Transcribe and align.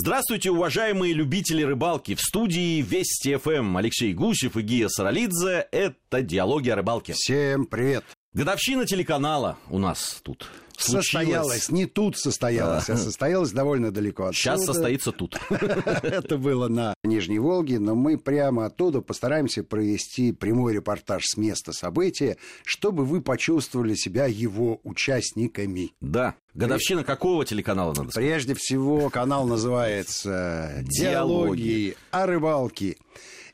Здравствуйте, 0.00 0.52
уважаемые 0.52 1.12
любители 1.12 1.64
рыбалки. 1.64 2.14
В 2.14 2.20
студии 2.20 2.80
Вести 2.82 3.34
ФМ 3.34 3.76
Алексей 3.78 4.14
Гусев 4.14 4.56
и 4.56 4.62
Гия 4.62 4.86
Саралидзе. 4.86 5.66
Это 5.72 6.22
«Диалоги 6.22 6.70
о 6.70 6.76
рыбалке». 6.76 7.14
Всем 7.14 7.66
привет. 7.66 8.04
Годовщина 8.34 8.84
телеканала 8.84 9.56
у 9.70 9.78
нас 9.78 10.20
тут 10.22 10.50
случилась. 10.76 11.06
Состоялась, 11.06 11.70
не 11.70 11.86
тут 11.86 12.18
состоялась, 12.18 12.88
а 12.90 12.96
состоялась 12.96 13.52
довольно 13.52 13.90
далеко 13.90 14.26
отсюда. 14.26 14.56
Сейчас 14.56 14.64
состоится 14.66 15.12
тут. 15.12 15.38
Это 15.50 16.36
было 16.36 16.68
на 16.68 16.94
Нижней 17.02 17.38
Волге, 17.38 17.78
но 17.78 17.94
мы 17.94 18.18
прямо 18.18 18.66
оттуда 18.66 19.00
постараемся 19.00 19.64
провести 19.64 20.32
прямой 20.32 20.74
репортаж 20.74 21.24
с 21.24 21.36
места 21.36 21.72
события, 21.72 22.36
чтобы 22.64 23.04
вы 23.04 23.22
почувствовали 23.22 23.94
себя 23.94 24.26
его 24.26 24.80
участниками. 24.84 25.92
Да. 26.00 26.34
Годовщина 26.54 27.04
какого 27.04 27.44
телеканала 27.44 27.94
надо 27.94 28.10
сказать? 28.10 28.28
Прежде 28.28 28.54
всего, 28.54 29.10
канал 29.10 29.46
называется 29.46 30.82
«Диалоги 30.82 31.62
«Диалоги 31.62 31.96
о 32.10 32.26
рыбалке». 32.26 32.96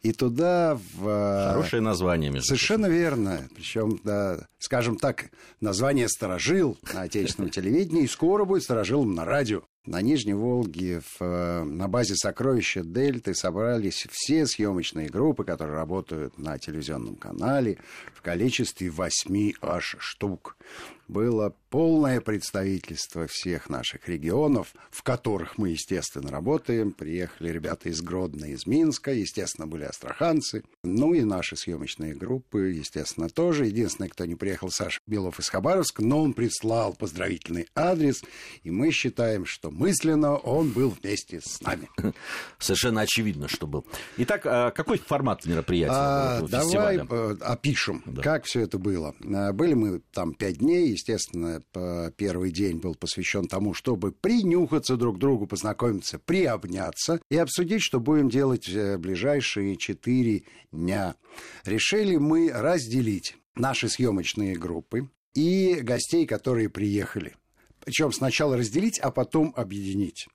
И 0.05 0.13
туда 0.13 0.79
в... 0.97 1.09
э, 1.09 1.53
Хорошее 1.53 1.81
название, 1.81 2.31
между 2.31 2.47
Совершенно 2.49 2.87
верно. 2.87 3.49
Причем, 3.55 3.99
да, 4.05 4.47
скажем 4.59 4.97
так, 4.99 5.31
название 5.61 6.11
«Сторожил» 6.11 6.77
на 6.93 7.03
отечественном 7.03 7.51
телевидении 7.51 8.03
и 8.05 8.07
скоро 8.07 8.45
будет 8.45 8.63
«Сторожилом» 8.65 9.15
на 9.15 9.25
радио. 9.25 9.63
На 9.87 10.01
Нижней 10.01 10.33
Волге 10.33 11.01
в, 11.01 11.21
э, 11.21 11.63
на 11.63 11.89
базе 11.89 12.15
«Сокровища 12.17 12.83
Дельты» 12.83 13.35
собрались 13.35 14.07
все 14.11 14.47
съемочные 14.47 15.11
группы, 15.11 15.45
которые 15.45 15.77
работают 15.77 16.39
на 16.39 16.59
телевизионном 16.59 17.17
канале 17.17 17.77
в 18.15 18.23
количестве 18.23 18.89
восьми 18.89 19.55
аж 19.61 19.97
штук. 19.99 20.57
Было 21.07 21.55
полное 21.69 22.23
представительство 22.23 23.27
всех 23.27 23.69
наших 23.69 24.09
регионов, 24.09 24.73
в 24.91 25.03
которых 25.03 25.59
мы, 25.59 25.71
естественно, 25.71 26.31
работаем. 26.31 26.93
Приехали 26.93 27.51
ребята 27.51 27.91
из 27.91 28.01
Гродно, 28.01 28.47
из 28.47 28.67
Минска, 28.67 29.13
естественно, 29.13 29.67
были 29.67 29.85
астраханцы. 29.85 30.65
Ну 30.83 31.13
и 31.13 31.23
наши 31.23 31.57
съемочные 31.57 32.15
группы, 32.15 32.73
естественно, 32.75 33.29
тоже. 33.29 33.67
Единственное, 33.67 34.09
кто 34.09 34.25
не 34.25 34.35
приехал, 34.35 34.71
Саша 34.71 35.01
Белов 35.07 35.39
из 35.41 35.51
Хабаровска, 35.51 36.03
но 36.03 36.23
он 36.23 36.33
прислал 36.33 36.95
поздравительный 36.95 37.67
адрес, 37.75 38.23
и 38.63 38.71
мы 38.71 38.91
считаем, 38.91 39.45
что 39.45 39.71
мысленно 39.75 40.37
он 40.37 40.71
был 40.71 40.91
вместе 41.03 41.41
с 41.41 41.61
нами. 41.61 41.89
Совершенно 42.59 43.03
очевидно, 43.03 43.49
что 43.49 43.67
был. 43.67 43.85
Итак, 44.17 44.43
а 44.47 44.71
какой 44.71 44.99
формат 44.99 45.45
мероприятия? 45.47 45.93
А, 45.95 46.43
давай 46.49 46.99
э, 46.99 47.37
опишем, 47.41 48.03
Да. 48.07 48.23
как 48.23 48.45
все 48.45 48.61
это 48.61 48.79
было. 48.79 49.15
А, 49.25 49.53
Были 49.53 49.75
мы 49.75 50.01
там 50.13 50.35
пять 50.35 50.59
дней, 50.59 50.91
естественно, 50.91 51.63
первый 52.17 52.51
день 52.51 52.79
был 52.79 52.95
посвящен 52.95 53.47
тому, 53.49 53.75
чтобы 53.75 54.13
принюхаться 54.13 54.97
друг 54.97 55.17
к 55.17 55.19
другу, 55.19 55.47
познакомиться, 55.47 56.19
приобняться 56.19 57.21
и 57.31 57.37
обсудить, 57.37 57.83
что 57.83 58.01
будем 58.01 58.29
делать 58.29 58.69
в 58.69 58.99
ближайшие 58.99 59.77
четыре 59.77 60.45
дня. 60.73 61.17
Решили 61.65 62.17
мы 62.17 62.51
разделить 62.53 63.37
наши 63.57 63.89
съемочные 63.89 64.57
группы 64.57 65.09
и 65.35 65.81
гостей, 65.83 66.27
которые 66.27 66.69
приехали. 66.69 67.35
Причем 67.85 68.13
сначала 68.13 68.57
разделить, 68.57 68.99
а 68.99 69.11
потом 69.11 69.53
объединить. 69.57 70.27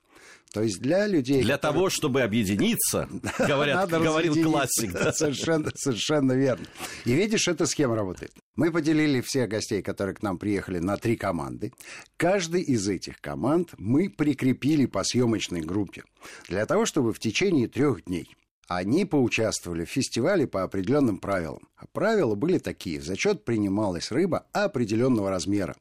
То 0.52 0.64
есть 0.64 0.80
для 0.80 1.06
людей... 1.06 1.44
Для 1.44 1.58
которые- 1.58 1.74
того, 1.74 1.90
чтобы 1.92 2.22
объединиться, 2.24 3.08
говорят, 3.40 3.88
говорил 3.90 4.34
классик. 4.44 4.92
да. 4.94 5.14
Совершенно, 5.14 5.72
совершенно 5.76 6.34
верно. 6.34 6.66
И 7.06 7.14
видишь, 7.14 7.48
эта 7.48 7.68
схема 7.68 7.96
работает. 7.96 8.32
Мы 8.56 8.72
поделили 8.72 9.22
всех 9.22 9.48
гостей, 9.48 9.84
которые 9.84 10.16
к 10.16 10.24
нам 10.24 10.40
приехали, 10.40 10.80
на 10.80 10.98
три 10.98 11.16
команды. 11.18 11.72
Каждый 12.18 12.64
из 12.64 12.88
этих 12.88 13.22
команд 13.22 13.74
мы 13.78 14.10
прикрепили 14.10 14.88
по 14.88 15.04
съемочной 15.04 15.62
группе. 15.62 16.04
Для 16.48 16.66
того, 16.66 16.86
чтобы 16.88 17.14
в 17.14 17.20
течение 17.20 17.68
трех 17.68 18.06
дней 18.06 18.36
они 18.70 19.04
поучаствовали 19.04 19.84
в 19.84 19.90
фестивале 19.90 20.46
по 20.46 20.62
определенным 20.62 21.18
правилам. 21.18 21.68
А 21.76 21.88
правила 21.88 22.36
были 22.36 22.60
такие. 22.60 23.00
В 23.00 23.04
зачет 23.04 23.44
принималась 23.44 24.12
рыба 24.12 24.46
определенного 24.54 25.32
размера. 25.32 25.76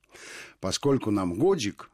Поскольку 0.58 1.10
нам 1.10 1.34
годик, 1.34 1.90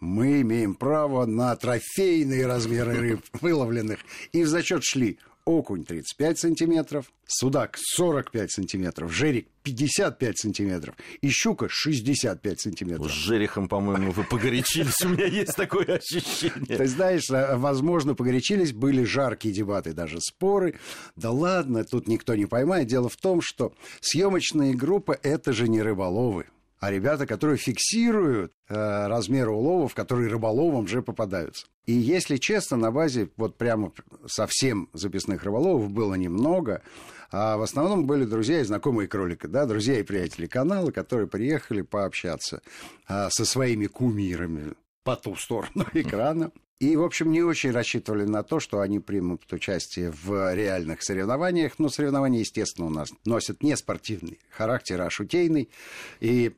мы 0.00 0.40
имеем 0.40 0.74
право 0.74 1.26
на 1.26 1.54
трофейные 1.54 2.46
размеры 2.46 2.94
рыб, 2.94 3.20
выловленных. 3.40 4.00
И 4.32 4.42
в 4.42 4.48
зачет 4.48 4.82
шли 4.82 5.20
окунь 5.44 5.84
35 5.84 6.38
сантиметров, 6.38 7.12
судак 7.26 7.76
45 7.78 8.50
сантиметров, 8.50 9.12
жерик 9.12 9.48
55 9.64 10.38
сантиметров 10.38 10.94
и 11.20 11.28
щука 11.30 11.68
65 11.68 12.60
С 12.60 12.62
сантиметров. 12.62 13.10
жерехом, 13.10 13.68
по-моему, 13.68 14.12
вы 14.12 14.24
погорячились. 14.24 15.00
У 15.04 15.08
меня 15.08 15.26
есть 15.26 15.56
такое 15.56 15.84
Ты 15.86 15.92
ощущение. 15.94 16.86
знаешь, 16.86 17.30
а, 17.30 17.56
возможно, 17.56 18.14
погорячились, 18.14 18.72
были 18.72 19.04
жаркие 19.04 19.54
дебаты, 19.54 19.92
даже 19.92 20.20
споры. 20.20 20.78
Да 21.16 21.30
ладно, 21.30 21.84
тут 21.84 22.08
никто 22.08 22.34
не 22.34 22.46
поймает. 22.46 22.86
Дело 22.86 23.08
в 23.08 23.16
том, 23.16 23.40
что 23.40 23.74
съемочные 24.00 24.74
группы– 24.74 25.18
это 25.22 25.52
же 25.52 25.68
не 25.68 25.82
рыболовы, 25.82 26.46
а 26.82 26.90
ребята, 26.90 27.28
которые 27.28 27.58
фиксируют 27.58 28.52
э, 28.68 29.06
размеры 29.06 29.52
уловов, 29.52 29.94
которые 29.94 30.28
рыболовам 30.28 30.88
же 30.88 31.00
попадаются. 31.00 31.68
И 31.86 31.92
если 31.92 32.38
честно, 32.38 32.76
на 32.76 32.90
базе 32.90 33.30
вот 33.36 33.56
прямо 33.56 33.92
совсем 34.26 34.88
записных 34.92 35.44
рыболовов 35.44 35.92
было 35.92 36.14
немного, 36.14 36.82
а 37.30 37.56
в 37.56 37.62
основном 37.62 38.04
были 38.04 38.24
друзья 38.24 38.60
и 38.60 38.64
знакомые 38.64 39.06
кролика, 39.06 39.46
да, 39.46 39.64
друзья 39.64 40.00
и 40.00 40.02
приятели 40.02 40.48
канала, 40.48 40.90
которые 40.90 41.28
приехали 41.28 41.82
пообщаться 41.82 42.62
а, 43.06 43.30
со 43.30 43.44
своими 43.44 43.86
кумирами 43.86 44.72
по 45.04 45.14
ту 45.14 45.36
сторону 45.36 45.86
экрана. 45.92 46.50
И, 46.80 46.96
в 46.96 47.04
общем, 47.04 47.30
не 47.30 47.44
очень 47.44 47.70
рассчитывали 47.70 48.24
на 48.24 48.42
то, 48.42 48.58
что 48.58 48.80
они 48.80 48.98
примут 48.98 49.52
участие 49.52 50.10
в 50.10 50.52
реальных 50.52 51.04
соревнованиях. 51.04 51.78
Но 51.78 51.88
соревнования, 51.88 52.40
естественно, 52.40 52.88
у 52.88 52.90
нас 52.90 53.10
носят 53.24 53.62
не 53.62 53.76
спортивный 53.76 54.40
характер, 54.50 55.00
а 55.00 55.08
шутейный. 55.08 55.70
И 56.18 56.56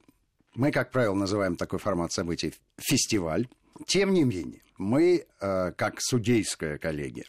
мы, 0.55 0.71
как 0.71 0.91
правило, 0.91 1.15
называем 1.15 1.57
такой 1.57 1.79
формат 1.79 2.13
событий 2.13 2.55
фестиваль. 2.79 3.49
Тем 3.87 4.13
не 4.13 4.25
менее, 4.25 4.63
мы, 4.79 5.27
э, 5.41 5.73
как 5.73 5.97
судейская 5.99 6.79
коллегия, 6.79 7.27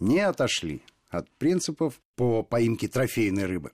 не 0.00 0.20
отошли 0.20 0.82
от 1.08 1.30
принципов 1.30 2.00
по 2.16 2.42
поимке 2.42 2.88
трофейной 2.88 3.46
рыбы. 3.46 3.70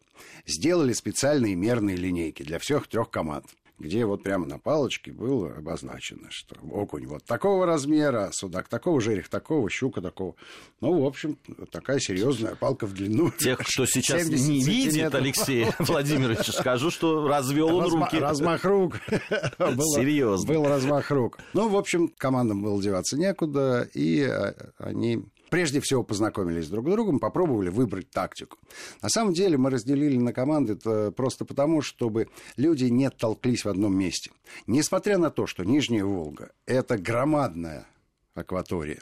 Сделали 0.47 0.93
специальные 0.93 1.55
мерные 1.55 1.97
линейки 1.97 2.43
для 2.43 2.59
всех 2.59 2.87
трех 2.89 3.11
команд 3.11 3.47
где 3.81 4.05
вот 4.05 4.23
прямо 4.23 4.47
на 4.47 4.59
палочке 4.59 5.11
было 5.11 5.55
обозначено, 5.57 6.29
что 6.31 6.55
окунь 6.71 7.07
вот 7.07 7.25
такого 7.25 7.65
размера, 7.65 8.31
судак 8.33 8.69
такого, 8.69 9.01
жерех 9.01 9.29
такого, 9.29 9.69
щука 9.71 10.03
такого. 10.03 10.37
Ну, 10.81 11.01
в 11.01 11.07
общем, 11.07 11.39
такая 11.73 11.99
серьезная 11.99 12.55
палка 12.55 12.87
в 12.87 12.93
длину. 12.93 13.31
Тех, 13.31 13.59
кто 13.59 13.87
сейчас 13.87 14.25
70 14.25 14.49
не 14.49 14.63
видит. 14.65 15.15
Алексея 15.15 15.75
Владимировича, 15.79 16.53
скажу, 16.53 16.91
что 16.91 17.27
развел 17.27 17.77
он 17.77 17.91
руки. 17.91 18.19
Размах 18.19 18.65
рук. 18.65 19.01
Серьезно. 19.09 20.47
Был 20.47 20.69
размах 20.69 21.11
рук. 21.11 21.39
Ну, 21.55 21.69
в 21.69 21.77
общем, 21.77 22.09
командам 22.19 22.63
было 22.63 22.81
деваться 22.83 23.17
некуда, 23.17 23.89
и 23.95 24.21
э, 24.21 24.53
они 24.79 25.25
прежде 25.51 25.81
всего 25.81 26.03
познакомились 26.03 26.69
друг 26.69 26.87
с 26.89 26.91
другом, 26.91 27.19
попробовали 27.19 27.69
выбрать 27.69 28.11
тактику. 28.11 28.59
На 29.03 29.09
самом 29.09 29.35
деле 29.35 29.59
мы 29.59 29.71
разделили 29.71 30.17
на 30.17 30.33
команды 30.33 30.77
просто 31.11 31.45
потому, 31.45 31.83
чтобы 31.83 32.29
люди 32.57 32.85
не 32.85 33.11
толклись 33.11 33.65
в 33.65 33.69
одном 33.69 33.97
месте. 33.97 34.31
Несмотря 34.67 35.19
на 35.19 35.31
то, 35.31 35.47
что 35.47 35.65
Нижняя 35.65 36.05
Волга– 36.05 36.53
это 36.67 36.97
громадная 36.97 37.87
акватория, 38.35 39.01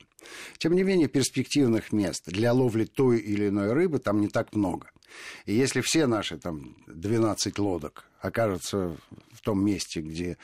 тем 0.58 0.72
не 0.74 0.82
менее 0.82 1.06
перспективных 1.06 1.92
мест 1.92 2.24
для 2.26 2.52
ловли 2.52 2.84
той 2.84 3.18
или 3.18 3.48
иной 3.48 3.72
рыбы 3.72 3.98
там 3.98 4.20
не 4.20 4.28
так 4.28 4.54
много. 4.54 4.90
И 5.46 5.54
если 5.54 5.80
все 5.80 6.06
наши 6.06 6.38
там 6.38 6.76
12 6.86 7.58
лодок 7.58 8.04
окажутся 8.20 8.96
в 9.32 9.40
том 9.42 9.64
месте, 9.64 10.00
где 10.00 10.36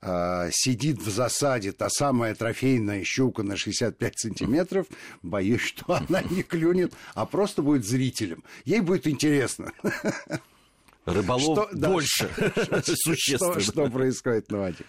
а, 0.00 0.48
сидит 0.50 1.00
в 1.00 1.10
засаде 1.10 1.72
та 1.72 1.88
самая 1.88 2.34
трофейная 2.34 3.04
щука 3.04 3.42
на 3.42 3.56
65 3.56 4.18
сантиметров, 4.18 4.86
боюсь, 5.22 5.62
что 5.62 5.84
она 6.08 6.22
не 6.22 6.42
клюнет, 6.42 6.92
а 7.14 7.26
просто 7.26 7.62
будет 7.62 7.86
зрителем. 7.86 8.44
Ей 8.64 8.80
будет 8.80 9.06
интересно, 9.06 9.72
Рыболов 11.04 11.42
Что- 11.42 11.68
да, 11.72 11.88
больше 11.88 12.28
что, 12.28 12.82
существенно. 12.94 13.60
что 13.60 13.90
происходит 13.90 14.50
на 14.50 14.58
воде. 14.58 14.84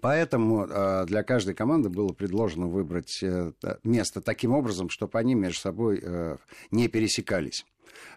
Поэтому 0.00 0.66
э, 0.66 1.06
для 1.06 1.22
каждой 1.22 1.54
команды 1.54 1.88
было 1.88 2.12
предложено 2.12 2.66
выбрать 2.66 3.22
э, 3.22 3.52
место 3.82 4.20
таким 4.20 4.52
образом, 4.52 4.90
чтобы 4.90 5.18
они 5.18 5.34
между 5.34 5.60
собой 5.60 6.00
э, 6.02 6.36
не 6.70 6.88
пересекались. 6.88 7.64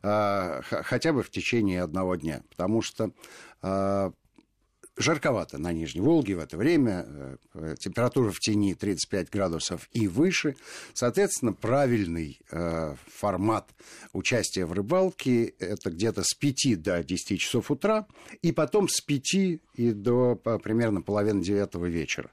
Э, 0.04 0.62
хотя 0.64 1.14
бы 1.14 1.24
в 1.24 1.30
течение 1.30 1.84
одного 1.84 2.16
дня. 2.16 2.42
Потому 2.50 2.82
что 2.82 3.12
э, 3.62 4.12
Жарковато 4.98 5.60
на 5.60 5.72
Нижней 5.74 6.02
Волге 6.02 6.36
в 6.36 6.40
это 6.40 6.58
время. 6.58 7.06
Э, 7.54 7.76
температура 7.78 8.32
в 8.32 8.40
тени 8.40 8.74
35 8.74 9.30
градусов 9.30 9.88
и 9.94 10.08
выше. 10.08 10.56
Соответственно, 10.94 11.54
правильный 11.54 12.40
э, 12.50 12.96
формат 13.14 13.70
участия 14.14 14.66
в 14.66 14.74
рыбалке– 14.74 15.46
это 15.60 15.92
где-то 15.92 16.24
с 16.24 16.34
5 16.34 16.82
до 16.82 17.04
10 17.04 17.40
часов 17.40 17.70
утра, 17.70 18.08
и 18.42 18.52
потом 18.52 18.90
с 18.90 19.00
5 19.02 19.60
и 19.76 19.92
до 19.92 20.36
примерно 20.36 21.02
половины 21.02 21.44
девятого 21.44 21.86
вечера. 21.86 22.32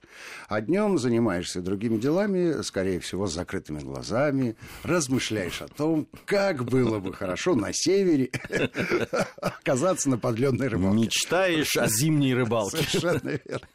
А 0.48 0.62
днем 0.62 0.96
занимаешься 0.96 1.60
другими 1.60 1.98
делами, 1.98 2.62
скорее 2.62 2.98
всего, 3.00 3.26
с 3.26 3.34
закрытыми 3.34 3.80
глазами, 3.80 4.56
размышляешь 4.82 5.60
о 5.60 5.68
том, 5.68 6.08
как 6.24 6.64
было 6.64 6.98
бы 6.98 7.12
хорошо 7.12 7.54
на 7.54 7.72
севере 7.74 8.30
оказаться 9.42 10.08
на 10.08 10.16
подледной 10.16 10.68
рыбалке. 10.68 11.02
Мечтаешь 11.02 11.76
о 11.76 11.88
зимней 11.88 12.32
рыбалке. 12.32 12.53
Совершенно 12.70 13.40
верно. 13.44 13.68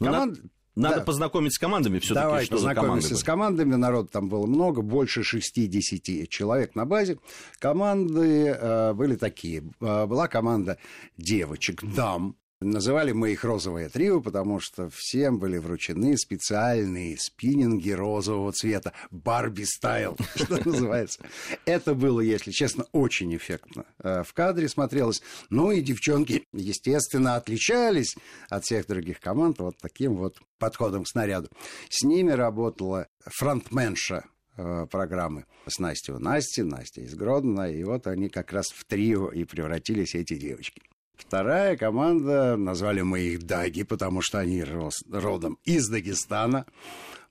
Ну, 0.00 0.06
Команд... 0.06 0.38
Надо 0.78 0.98
да. 0.98 1.04
познакомить 1.04 1.54
с 1.54 1.58
командами 1.58 1.98
все-таки. 1.98 2.24
Давай 2.24 2.44
что 2.44 2.54
познакомимся 2.54 3.16
с 3.16 3.24
командами. 3.24 3.74
Народ 3.74 4.12
там 4.12 4.28
было 4.28 4.46
много, 4.46 4.80
больше 4.80 5.24
60 5.24 6.28
человек 6.28 6.76
на 6.76 6.84
базе. 6.84 7.18
Команды 7.58 8.46
э, 8.46 8.92
были 8.92 9.16
такие. 9.16 9.64
Э, 9.80 10.06
была 10.06 10.28
команда 10.28 10.78
девочек, 11.16 11.82
дам, 11.82 12.36
Называли 12.60 13.12
мы 13.12 13.30
их 13.30 13.44
«розовое 13.44 13.88
трио», 13.88 14.20
потому 14.20 14.58
что 14.58 14.90
всем 14.92 15.38
были 15.38 15.58
вручены 15.58 16.18
специальные 16.18 17.16
спиннинги 17.16 17.90
розового 17.90 18.50
цвета. 18.50 18.92
Барби 19.12 19.62
стайл, 19.62 20.16
что 20.34 20.56
называется. 20.68 21.24
Это 21.66 21.94
было, 21.94 22.20
если 22.20 22.50
честно, 22.50 22.84
очень 22.90 23.36
эффектно. 23.36 23.84
Э, 24.00 24.24
в 24.24 24.32
кадре 24.32 24.68
смотрелось. 24.68 25.22
Ну 25.50 25.70
и 25.70 25.80
девчонки, 25.80 26.48
естественно, 26.52 27.36
отличались 27.36 28.16
от 28.48 28.64
всех 28.64 28.88
других 28.88 29.20
команд 29.20 29.60
вот 29.60 29.76
таким 29.80 30.16
вот 30.16 30.40
подходом 30.58 31.04
к 31.04 31.08
снаряду. 31.08 31.48
С 31.88 32.02
ними 32.02 32.32
работала 32.32 33.06
фронтменша 33.20 34.24
э, 34.56 34.86
программы 34.90 35.44
с 35.68 35.78
Настей 35.78 36.12
у 36.12 36.18
Насти, 36.18 36.62
Настя 36.62 37.02
из 37.02 37.14
Гродно, 37.14 37.70
и 37.70 37.84
вот 37.84 38.08
они 38.08 38.28
как 38.28 38.52
раз 38.52 38.66
в 38.74 38.84
трио 38.84 39.28
и 39.30 39.44
превратились 39.44 40.16
эти 40.16 40.36
девочки. 40.36 40.82
Вторая 41.18 41.76
команда, 41.76 42.56
назвали 42.56 43.02
мы 43.02 43.20
их 43.20 43.42
Даги, 43.42 43.82
потому 43.82 44.22
что 44.22 44.38
они 44.38 44.64
родом 45.10 45.58
из 45.64 45.88
Дагестана. 45.88 46.64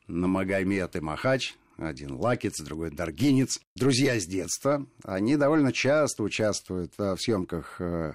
Намагомед 0.08 0.96
и 0.96 1.00
Махач, 1.00 1.56
один 1.78 2.14
лакец, 2.14 2.62
другой 2.62 2.92
даргинец. 2.92 3.60
Друзья 3.76 4.20
с 4.20 4.26
детства. 4.26 4.86
Они 5.04 5.36
довольно 5.36 5.72
часто 5.72 6.24
участвуют 6.24 6.94
э, 6.98 7.16
в 7.16 7.22
съемках 7.22 7.80
э, 7.80 8.14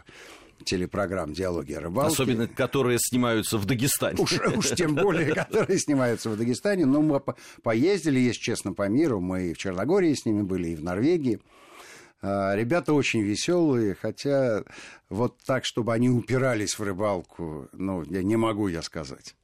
телепрограмм 0.64 1.32
«Диалоги 1.32 1.72
о 1.72 1.80
рыбалке». 1.80 2.12
Особенно, 2.12 2.48
которые 2.48 2.98
снимаются 3.00 3.58
в 3.58 3.64
Дагестане. 3.64 4.16
Уж, 4.18 4.40
уж 4.56 4.70
тем 4.70 4.94
более, 4.94 5.34
которые 5.34 5.78
снимаются 5.78 6.30
в 6.30 6.36
Дагестане. 6.36 6.86
Но 6.86 7.02
мы 7.02 7.20
поездили, 7.62 8.18
если 8.18 8.40
честно, 8.40 8.72
по 8.72 8.88
миру. 8.88 9.20
Мы 9.20 9.50
и 9.50 9.54
в 9.54 9.58
Черногории 9.58 10.14
с 10.14 10.26
ними 10.26 10.42
были, 10.42 10.70
и 10.70 10.76
в 10.76 10.82
Норвегии. 10.82 11.40
А, 12.22 12.54
ребята 12.54 12.94
очень 12.94 13.22
веселые, 13.22 13.96
хотя 14.00 14.62
вот 15.08 15.38
так, 15.44 15.64
чтобы 15.64 15.92
они 15.92 16.08
упирались 16.08 16.78
в 16.78 16.82
рыбалку, 16.82 17.68
ну, 17.72 18.04
я 18.04 18.22
не 18.22 18.36
могу 18.36 18.68
я 18.68 18.82
сказать. 18.82 19.34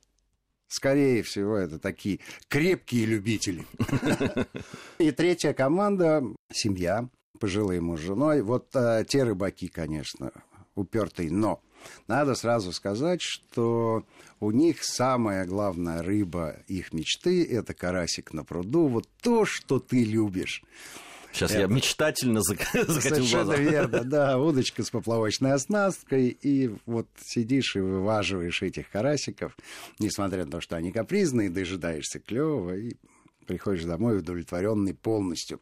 Скорее 0.68 1.22
всего, 1.22 1.56
это 1.56 1.78
такие 1.78 2.20
крепкие 2.48 3.06
любители. 3.06 3.66
И 4.98 5.10
третья 5.10 5.54
команда– 5.54 6.22
семья, 6.52 7.08
пожилые 7.40 7.80
муж 7.80 8.00
с 8.00 8.04
женой. 8.04 8.42
Вот 8.42 8.68
а, 8.74 9.02
те 9.02 9.24
рыбаки, 9.24 9.66
конечно, 9.66 10.30
упертые, 10.76 11.32
но 11.32 11.60
надо 12.06 12.34
сразу 12.36 12.72
сказать, 12.72 13.22
что 13.22 14.04
у 14.38 14.50
них 14.52 14.84
самая 14.84 15.46
главная 15.46 16.02
рыба 16.02 16.60
их 16.68 16.92
мечты– 16.92 17.44
это 17.50 17.74
карасик 17.74 18.32
на 18.32 18.44
пруду. 18.44 18.86
Вот 18.86 19.08
то, 19.20 19.44
что 19.44 19.80
ты 19.80 20.04
любишь. 20.04 20.62
Сейчас 21.32 21.50
это... 21.50 21.60
я 21.60 21.66
мечтательно 21.66 22.40
закатил 22.42 22.86
Совершенно 23.00 23.44
глаза. 23.44 23.56
верно, 23.56 24.04
да, 24.04 24.38
удочка 24.42 24.82
с 24.82 24.90
поплавочной 24.90 25.52
оснасткой, 25.52 26.28
и 26.28 26.70
вот 26.86 27.06
сидишь 27.20 27.76
и 27.76 27.80
вываживаешь 27.80 28.62
этих 28.62 28.90
карасиков, 28.90 29.56
несмотря 29.98 30.44
на 30.44 30.50
то, 30.50 30.60
что 30.60 30.76
они 30.76 30.92
капризные, 30.92 31.50
дожидаешься 31.50 32.18
клёва 32.20 32.76
и 32.76 32.96
приходишь 33.48 33.84
домой 33.84 34.18
удовлетворенный 34.18 34.94
полностью. 34.94 35.60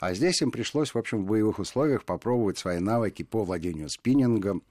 А 0.00 0.14
здесь 0.14 0.40
им 0.42 0.52
пришлось, 0.52 0.94
в 0.94 0.98
общем, 0.98 1.24
в 1.24 1.26
боевых 1.26 1.58
условиях 1.58 2.04
попробовать 2.04 2.58
свои 2.58 2.78
навыки 2.78 3.24
по 3.24 3.42
владению 3.42 3.88
спиннингом. 3.88 4.62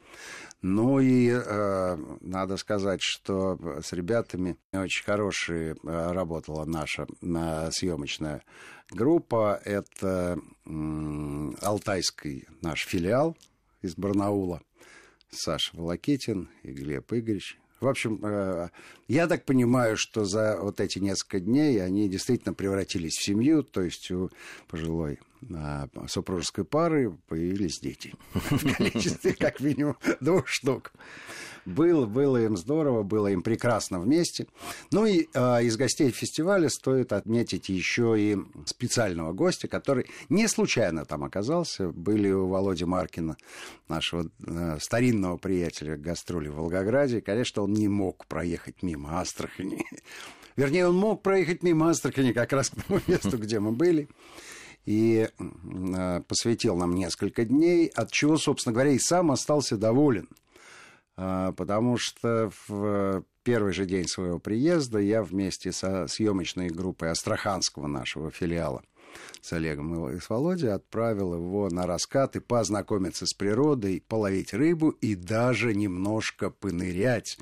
Ну 0.61 0.99
и 0.99 1.29
э, 1.29 1.97
надо 2.21 2.55
сказать, 2.57 2.99
что 3.01 3.57
с 3.81 3.91
ребятами 3.93 4.57
очень 4.71 5.03
хорошая 5.03 5.75
э, 5.75 6.11
работала 6.11 6.65
наша 6.65 7.07
э, 7.21 7.69
съемочная 7.71 8.43
группа. 8.91 9.59
Это 9.65 10.39
э, 10.65 11.51
Алтайский 11.61 12.47
наш 12.61 12.85
филиал 12.85 13.35
из 13.81 13.95
Барнаула. 13.95 14.61
Саша 15.31 15.75
Волокитин 15.75 16.49
и 16.61 16.71
Глеб 16.71 17.11
Игоревич. 17.11 17.60
В 17.81 17.87
общем, 17.87 18.19
э, 18.23 18.69
я 19.07 19.27
так 19.27 19.43
понимаю, 19.43 19.97
что 19.97 20.23
за 20.23 20.57
вот 20.61 20.79
эти 20.79 20.99
несколько 20.99 21.39
дней 21.39 21.83
они 21.83 22.07
действительно 22.07 22.53
превратились 22.53 23.17
в 23.17 23.23
семью, 23.23 23.63
то 23.63 23.81
есть 23.81 24.11
у 24.11 24.29
пожилой 24.67 25.19
а, 25.53 25.87
супружеской 26.07 26.63
пары 26.63 27.17
появились 27.27 27.79
дети 27.79 28.13
в 28.33 28.75
количестве 28.75 29.33
как 29.33 29.59
минимум 29.59 29.97
двух 30.19 30.47
штук. 30.47 30.93
Было, 31.65 32.05
было 32.05 32.37
им 32.37 32.57
здорово, 32.57 33.03
было 33.03 33.27
им 33.27 33.41
прекрасно 33.41 33.99
вместе. 33.99 34.47
Ну 34.91 35.05
и 35.05 35.27
э, 35.33 35.63
из 35.63 35.77
гостей 35.77 36.09
фестиваля 36.11 36.69
стоит 36.69 37.13
отметить 37.13 37.69
еще 37.69 38.15
и 38.17 38.37
специального 38.65 39.33
гостя, 39.33 39.67
который 39.67 40.07
не 40.29 40.47
случайно 40.47 41.05
там 41.05 41.23
оказался. 41.23 41.89
Были 41.89 42.31
у 42.31 42.47
Володи 42.47 42.85
Маркина, 42.85 43.37
нашего 43.87 44.29
э, 44.45 44.77
старинного 44.79 45.37
приятеля 45.37 45.97
гастроли 45.97 46.47
в 46.47 46.55
Волгограде. 46.55 47.19
И, 47.19 47.21
конечно, 47.21 47.63
он 47.63 47.73
не 47.73 47.87
мог 47.87 48.25
проехать 48.25 48.81
мимо 48.81 49.19
Астрахани. 49.19 49.85
Вернее, 50.55 50.87
он 50.87 50.95
мог 50.95 51.21
проехать 51.21 51.63
мимо 51.63 51.89
Астрахани 51.89 52.33
как 52.33 52.51
раз 52.53 52.69
к 52.69 52.83
тому 52.83 52.99
месту, 53.07 53.37
где 53.37 53.59
мы 53.59 53.71
были 53.71 54.09
и 54.85 55.29
э, 55.29 56.21
посвятил 56.27 56.75
нам 56.75 56.95
несколько 56.95 57.45
дней, 57.45 57.87
от 57.87 58.11
чего, 58.11 58.37
собственно 58.37 58.73
говоря, 58.73 58.91
и 58.91 58.99
сам 58.99 59.31
остался 59.31 59.77
доволен. 59.77 60.27
А, 61.23 61.51
потому 61.51 61.97
что 61.97 62.51
в 62.67 63.23
первый 63.43 63.73
же 63.73 63.85
день 63.85 64.07
своего 64.07 64.39
приезда 64.39 64.97
я 64.97 65.21
вместе 65.21 65.71
со 65.71 66.07
съемочной 66.07 66.69
группой 66.69 67.11
Астраханского 67.11 67.85
нашего 67.85 68.31
филиала 68.31 68.81
с 69.41 69.53
Олегом 69.53 70.09
и 70.09 70.19
с 70.19 70.29
Володей 70.29 70.71
отправил 70.71 71.35
его 71.35 71.69
на 71.69 71.85
раскаты 71.85 72.41
познакомиться 72.41 73.27
с 73.27 73.33
природой, 73.33 74.03
половить 74.07 74.53
рыбу 74.53 74.89
и 74.89 75.13
даже 75.13 75.75
немножко 75.75 76.49
понырять. 76.49 77.37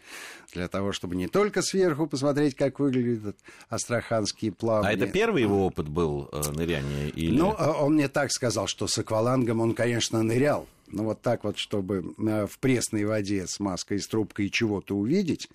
Для 0.53 0.67
того, 0.67 0.91
чтобы 0.91 1.15
не 1.15 1.27
только 1.27 1.61
сверху 1.61 2.07
посмотреть, 2.07 2.55
как 2.55 2.79
выглядят 2.79 3.37
астраханские 3.69 4.51
плавания. 4.51 4.89
А 4.89 4.93
это 4.93 5.07
первый 5.07 5.43
его 5.43 5.65
опыт 5.65 5.87
был 5.87 6.27
э, 6.33 6.41
ныряния? 6.51 7.07
Или... 7.09 7.37
Ну, 7.37 7.55
а 7.57 7.83
он 7.83 7.93
мне 7.93 8.09
так 8.09 8.31
сказал, 8.31 8.67
что 8.67 8.87
с 8.87 8.97
аквалангом 8.97 9.61
он, 9.61 9.73
конечно, 9.73 10.21
нырял. 10.23 10.67
Но 10.91 11.03
вот 11.03 11.21
так 11.21 11.43
вот, 11.43 11.57
чтобы 11.57 12.15
э, 12.17 12.47
в 12.47 12.59
пресной 12.59 13.05
воде 13.05 13.45
с 13.47 13.59
маской 13.59 13.97
и 13.97 13.99
с 13.99 14.07
трубкой 14.07 14.49
чего-то 14.49 14.95
увидеть, 14.95 15.49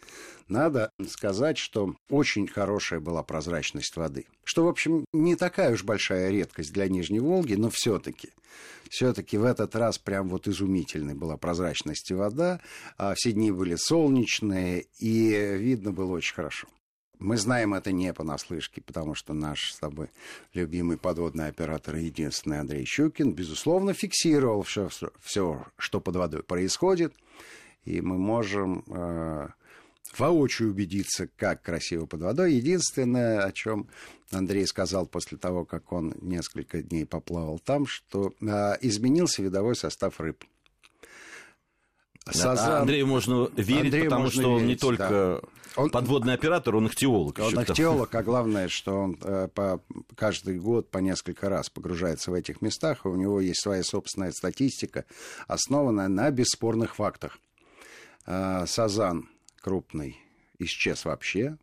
надо 0.49 0.91
сказать, 1.09 1.59
что 1.59 1.95
очень 2.09 2.47
хорошая 2.47 3.00
была 3.00 3.23
прозрачность 3.23 3.97
воды. 3.97 4.26
Что, 4.45 4.64
в 4.64 4.69
общем, 4.69 5.05
не 5.12 5.37
такая 5.37 5.73
уж 5.73 5.85
большая 5.85 6.31
редкость 6.31 6.73
для 6.73 6.88
Нижней 6.88 7.21
Волги, 7.21 7.55
но 7.55 7.71
все-таки. 7.71 8.31
Все-таки 8.91 9.37
в 9.38 9.45
этот 9.45 9.75
раз 9.75 9.99
прям 9.99 10.29
вот 10.29 10.47
изумительной 10.47 11.14
была 11.14 11.37
прозрачность 11.37 12.12
вода. 12.12 12.61
А 12.97 13.14
все 13.14 13.33
дни 13.33 13.50
были 13.50 13.75
солнечные, 13.75 14.87
и 14.99 15.57
видно 15.59 15.93
было 15.93 16.12
очень 16.12 16.35
хорошо. 16.35 16.69
Мы 17.18 17.37
знаем 17.37 17.75
это 17.75 17.92
не 17.92 18.12
понаслышке, 18.12 18.80
потому 18.80 19.14
что 19.14 19.33
наш 19.33 19.73
с 19.73 19.78
тобой 19.78 20.11
любимый 20.52 20.97
подводный 20.97 21.49
оператор, 21.49 21.97
единственный 21.97 22.61
Андрей 22.61 22.85
Щукин, 22.85 23.33
безусловно, 23.33 23.94
фиксировал 23.94 24.62
все, 24.62 24.88
все 25.21 25.66
что 25.76 26.00
под 26.00 26.16
водой 26.16 26.42
происходит. 26.42 27.14
И 27.85 28.00
мы 28.00 28.18
можем 28.18 28.83
э, 28.88 29.49
воочию 30.18 30.71
убедиться, 30.71 31.28
как 31.37 31.62
красиво 31.62 32.06
под 32.06 32.23
водой. 32.23 32.54
Единственное, 32.54 33.44
о 33.44 33.52
чем 33.52 33.88
Андрей 34.30 34.66
сказал 34.66 35.06
после 35.06 35.38
того, 35.38 35.64
как 35.64 35.92
он 35.92 36.14
несколько 36.21 36.83
дней 36.83 37.06
поплавал 37.06 37.59
там, 37.59 37.87
что 37.87 38.33
э, 38.40 38.75
изменился 38.80 39.42
видовой 39.42 39.76
состав 39.76 40.21
рыб. 40.21 40.44
Сазан... 42.31 42.83
Андрею 42.83 43.07
можно 43.07 43.50
верить, 43.54 43.85
Андрею 43.85 44.04
потому 44.04 44.23
можно 44.25 44.43
что 44.43 44.52
он 44.52 44.62
верить, 44.62 44.69
не 44.69 44.76
только 44.76 45.43
да. 45.76 45.83
он... 45.83 45.90
подводный 45.90 46.35
оператор, 46.35 46.76
он 46.76 46.87
ихтиолог. 46.87 47.38
Он 47.38 47.62
ихтиолог, 47.62 48.14
а 48.14 48.23
главное, 48.23 48.69
что 48.69 48.95
он 48.95 49.19
э, 49.23 49.49
по, 49.49 49.83
каждый 50.16 50.59
год 50.59 50.90
по 50.90 50.99
несколько 50.99 51.50
раз 51.50 51.69
погружается 51.69 52.31
в 52.31 52.35
этих 52.35 52.62
местах, 52.62 53.04
и 53.04 53.09
у 53.09 53.16
него 53.16 53.40
есть 53.40 53.61
своя 53.61 53.83
собственная 53.83 54.33
статистика, 54.33 55.04
основанная 55.49 56.09
на 56.09 56.31
бесспорных 56.31 56.97
фактах. 56.97 57.38
Э, 58.26 58.64
Сазан 58.66 59.28
крупный 59.61 60.19
исчез 60.59 61.04
вообще. 61.04 61.59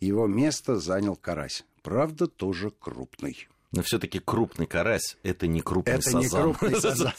Его 0.00 0.26
место 0.26 0.76
занял 0.76 1.16
карась. 1.16 1.64
Правда, 1.82 2.26
тоже 2.26 2.70
крупный. 2.70 3.48
Но 3.70 3.82
все-таки 3.82 4.18
крупный 4.18 4.66
карась 4.66 5.18
это 5.22 5.46
не 5.46 5.60
крупный 5.60 5.94
Это 5.94 6.02
сазан. 6.02 6.20
не 6.22 6.28
крупный 6.28 6.74
сазан. 6.80 7.12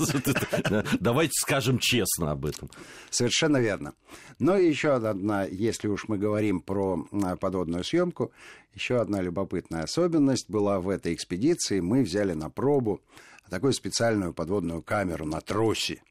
Давайте 1.00 1.34
скажем 1.40 1.78
честно 1.78 2.32
об 2.32 2.46
этом. 2.46 2.72
Совершенно 3.12 3.58
верно. 3.58 3.94
Но 4.40 4.58
еще 4.58 4.94
одна, 4.94 5.44
если 5.46 5.88
уж 5.88 6.08
мы 6.08 6.18
говорим 6.18 6.62
про 6.62 7.06
подводную 7.40 7.84
съемку, 7.84 8.32
еще 8.74 9.00
одна 9.00 9.22
любопытная 9.22 9.84
особенность 9.84 10.50
была 10.50 10.80
в 10.80 10.90
этой 10.90 11.14
экспедиции. 11.14 11.82
Мы 11.82 12.02
взяли 12.02 12.34
на 12.34 12.50
пробу 12.50 13.02
такую 13.50 13.74
специальную 13.74 14.34
подводную 14.34 14.82
камеру 14.82 15.26
на 15.26 15.42
тросе, 15.42 16.02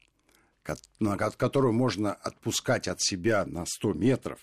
которую 1.37 1.73
можно 1.73 2.13
отпускать 2.13 2.87
от 2.87 3.01
себя 3.01 3.45
на 3.45 3.65
100 3.65 3.93
метров, 3.93 4.39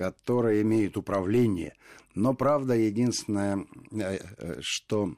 которая 0.00 0.62
имеет 0.62 0.96
управление. 0.96 1.74
Но, 2.14 2.32
правда, 2.32 2.74
единственное, 2.74 3.66
э, 3.92 4.18
э, 4.38 4.56
что 4.62 5.14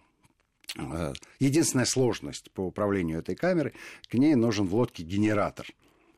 э, 0.76 1.12
единственная 1.38 1.84
сложность 1.84 2.50
по 2.50 2.62
управлению 2.62 3.20
этой 3.20 3.36
камерой, 3.36 3.74
к 4.08 4.14
ней 4.14 4.34
нужен 4.34 4.66
в 4.66 4.74
лодке 4.74 5.04
генератор. 5.04 5.68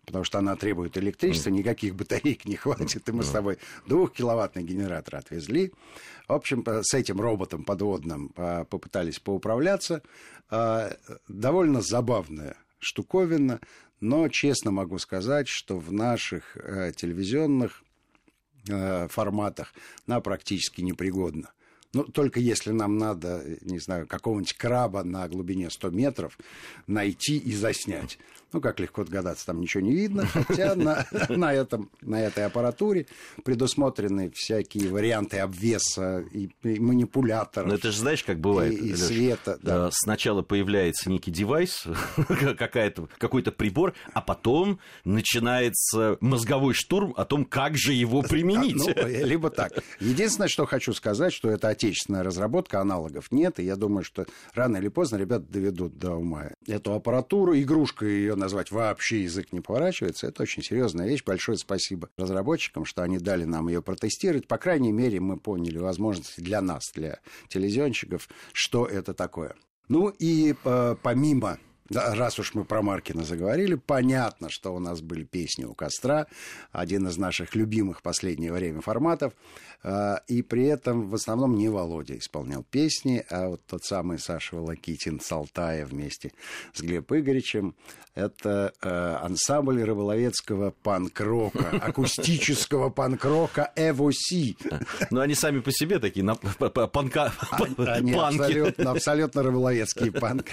Потому 0.06 0.24
что 0.24 0.38
она 0.38 0.56
требует 0.56 0.96
электричества, 0.96 1.50
никаких 1.50 1.94
батареек 1.94 2.46
не 2.46 2.56
хватит. 2.56 3.06
И 3.06 3.12
мы 3.12 3.22
с 3.22 3.28
тобой 3.28 3.58
двухкиловаттный 3.86 4.62
генератор 4.62 5.16
отвезли. 5.16 5.70
В 6.26 6.32
общем, 6.32 6.64
с 6.66 6.94
этим 6.94 7.20
роботом 7.20 7.64
подводным 7.64 8.30
попытались 8.30 9.18
поуправляться. 9.18 10.02
Довольно 11.28 11.80
забавная 11.80 12.56
штуковина, 12.78 13.60
но 14.00 14.28
честно 14.28 14.72
могу 14.72 14.98
сказать, 14.98 15.48
что 15.48 15.78
в 15.78 15.90
наших 15.90 16.54
телевизионных 16.96 17.82
форматах 19.10 19.74
она 20.06 20.20
практически 20.20 20.80
непригодна. 20.80 21.50
Ну, 21.94 22.04
только 22.04 22.40
если 22.40 22.70
нам 22.72 22.98
надо, 22.98 23.42
э, 23.44 23.56
не 23.62 23.78
знаю, 23.78 24.06
какого-нибудь 24.06 24.52
краба 24.54 25.04
на 25.04 25.28
глубине 25.28 25.70
100 25.70 25.90
метров 25.90 26.38
найти 26.86 27.38
и 27.38 27.52
заснять. 27.54 28.18
Ну, 28.52 28.60
как 28.60 28.78
легко 28.78 29.02
догадаться, 29.02 29.46
там 29.46 29.60
ничего 29.60 29.82
не 29.82 29.92
видно, 29.92 30.26
хотя 30.32 30.76
на, 30.76 31.06
на, 31.28 31.52
этом, 31.52 31.90
на 32.02 32.20
этой 32.20 32.44
аппаратуре 32.46 33.06
предусмотрены 33.44 34.30
всякие 34.30 34.90
варианты 34.90 35.38
обвеса 35.38 36.20
и, 36.32 36.50
и 36.62 36.78
манипуляторов. 36.78 37.68
Но 37.68 37.74
это 37.74 37.90
же 37.90 37.98
знаешь, 37.98 38.22
как 38.22 38.38
бывает, 38.38 38.74
И- 38.74 38.90
и 38.90 38.94
света, 38.94 39.58
да. 39.62 39.88
Э, 39.88 39.90
Сначала 39.92 40.42
появляется 40.42 41.10
некий 41.10 41.30
девайс, 41.32 41.84
какая-то, 42.58 43.08
какой-то 43.18 43.50
прибор, 43.50 43.94
а 44.12 44.20
потом 44.20 44.78
начинается 45.04 46.16
мозговой 46.20 46.74
штурм 46.74 47.12
о 47.16 47.24
том, 47.24 47.44
как 47.44 47.76
же 47.76 47.92
его 47.92 48.22
применить. 48.22 48.76
Ну, 48.76 48.92
либо 49.24 49.50
так. 49.50 49.72
Единственное, 50.00 50.48
что 50.48 50.66
хочу 50.66 50.92
сказать, 50.92 51.32
что 51.32 51.50
это 51.50 51.68
отечественная 51.84 52.22
разработка, 52.22 52.80
аналогов 52.80 53.30
нет, 53.30 53.60
и 53.60 53.64
я 53.64 53.76
думаю, 53.76 54.04
что 54.04 54.26
рано 54.54 54.78
или 54.78 54.88
поздно 54.88 55.16
ребята 55.16 55.44
доведут 55.48 55.98
до 55.98 56.16
ума 56.16 56.50
эту 56.66 56.94
аппаратуру. 56.94 57.54
Игрушкой 57.54 58.10
ее 58.10 58.34
назвать 58.34 58.70
вообще 58.70 59.22
язык 59.22 59.52
не 59.52 59.60
поворачивается. 59.60 60.26
Это 60.26 60.42
очень 60.42 60.62
серьезная 60.62 61.06
вещь. 61.06 61.24
Большое 61.24 61.58
спасибо 61.58 62.08
разработчикам, 62.16 62.84
что 62.84 63.02
они 63.02 63.18
дали 63.18 63.44
нам 63.44 63.68
ее 63.68 63.82
протестировать. 63.82 64.48
По 64.48 64.58
крайней 64.58 64.92
мере, 64.92 65.20
мы 65.20 65.38
поняли 65.38 65.78
возможности 65.78 66.40
для 66.40 66.60
нас, 66.60 66.90
для 66.94 67.20
телевизионщиков, 67.48 68.28
что 68.52 68.86
это 68.86 69.14
такое. 69.14 69.54
Ну 69.88 70.08
и 70.18 70.54
э, 70.64 70.96
помимо 71.02 71.58
да, 71.90 72.14
раз 72.14 72.38
уж 72.38 72.54
мы 72.54 72.64
про 72.64 72.80
Маркина 72.80 73.24
заговорили, 73.24 73.74
понятно, 73.74 74.48
что 74.48 74.74
у 74.74 74.78
нас 74.78 75.02
были 75.02 75.24
песни 75.24 75.64
у 75.64 75.74
костра, 75.74 76.26
один 76.72 77.06
из 77.08 77.18
наших 77.18 77.54
любимых 77.54 77.98
в 77.98 78.02
последнее 78.02 78.52
время 78.52 78.80
форматов, 78.80 79.34
э, 79.82 80.16
и 80.26 80.40
при 80.40 80.64
этом 80.64 81.10
в 81.10 81.14
основном 81.14 81.58
не 81.58 81.68
Володя 81.68 82.16
исполнял 82.16 82.62
песни, 82.62 83.22
а 83.28 83.48
вот 83.48 83.66
тот 83.66 83.84
самый 83.84 84.18
Саша 84.18 84.56
Волокитин 84.56 85.20
с 85.20 85.30
Алтая 85.30 85.84
вместе 85.84 86.32
с 86.72 86.80
Глеб 86.80 87.12
Игоревичем. 87.12 87.74
Это 88.14 88.72
э, 88.80 88.88
ансамбль 89.22 89.82
рыболовецкого 89.82 90.70
панк-рока, 90.70 91.68
акустического 91.82 92.88
панк-рока 92.88 93.72
«Эвоси». 93.74 94.56
Но 95.10 95.20
они 95.20 95.34
сами 95.34 95.58
по 95.58 95.72
себе 95.72 95.98
такие 95.98 96.24
панка, 96.24 97.32
панки. 97.50 98.14
абсолютно, 98.14 98.90
абсолютно 98.92 99.42
рыболовецкие 99.42 100.12
панк, 100.12 100.46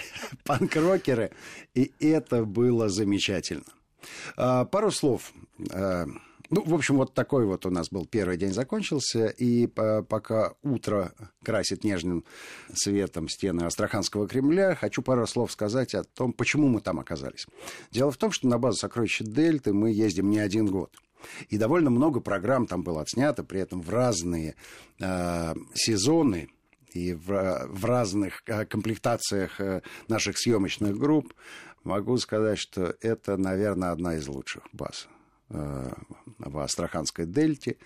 панк-рокеры. 1.27 1.31
И 1.73 1.91
это 1.99 2.45
было 2.45 2.89
замечательно. 2.89 3.63
А, 4.37 4.65
Пару 4.65 4.91
слов. 4.91 5.31
А, 5.71 6.05
Ну, 6.53 6.63
в 6.65 6.73
общем, 6.73 6.97
вот 6.97 7.13
такой 7.13 7.45
вот 7.45 7.65
у 7.65 7.69
нас 7.69 7.87
был 7.89 8.05
первый 8.05 8.35
день 8.35 8.51
закончился, 8.51 9.27
и 9.27 9.67
по- 9.67 10.03
пока 10.03 10.51
утро 10.63 11.13
красит 11.45 11.85
нежным 11.85 12.25
светом 12.73 13.29
стены 13.29 13.61
Астраханского 13.63 14.27
Кремля, 14.27 14.75
хочу 14.75 15.01
пару 15.01 15.25
слов 15.27 15.49
сказать 15.53 15.95
о 15.95 16.03
том, 16.03 16.33
почему 16.33 16.67
мы 16.67 16.81
там 16.81 16.99
оказались. 16.99 17.45
Дело 17.89 18.11
в 18.11 18.17
том, 18.17 18.33
что 18.33 18.49
на 18.49 18.57
базу 18.57 18.79
сокровища 18.79 19.23
Дельты 19.23 19.71
мы 19.71 19.91
ездим 19.93 20.29
не 20.29 20.39
один 20.39 20.65
год. 20.65 20.93
И 21.47 21.57
довольно 21.57 21.89
много 21.89 22.19
программ 22.19 22.67
там 22.67 22.83
было 22.83 23.01
отснято, 23.03 23.45
при 23.45 23.61
этом 23.61 23.81
в 23.81 23.89
разные 23.89 24.55
э, 24.99 25.53
сезоны 25.73 26.49
и 26.93 27.13
в, 27.13 27.67
в 27.67 27.85
разных 27.85 28.43
э, 28.45 28.65
комплектациях 28.65 29.59
э, 29.59 29.81
наших 30.07 30.37
съемочных 30.37 30.97
групп. 30.97 31.33
Могу 31.83 32.17
сказать, 32.17 32.59
что 32.59 32.95
это, 33.01 33.37
наверное, 33.37 33.91
одна 33.91 34.15
из 34.15 34.27
лучших 34.27 34.63
баз 34.71 35.07
э, 35.49 35.89
в 36.37 36.59
Астраханской 36.59 37.25
дельте, 37.25 37.77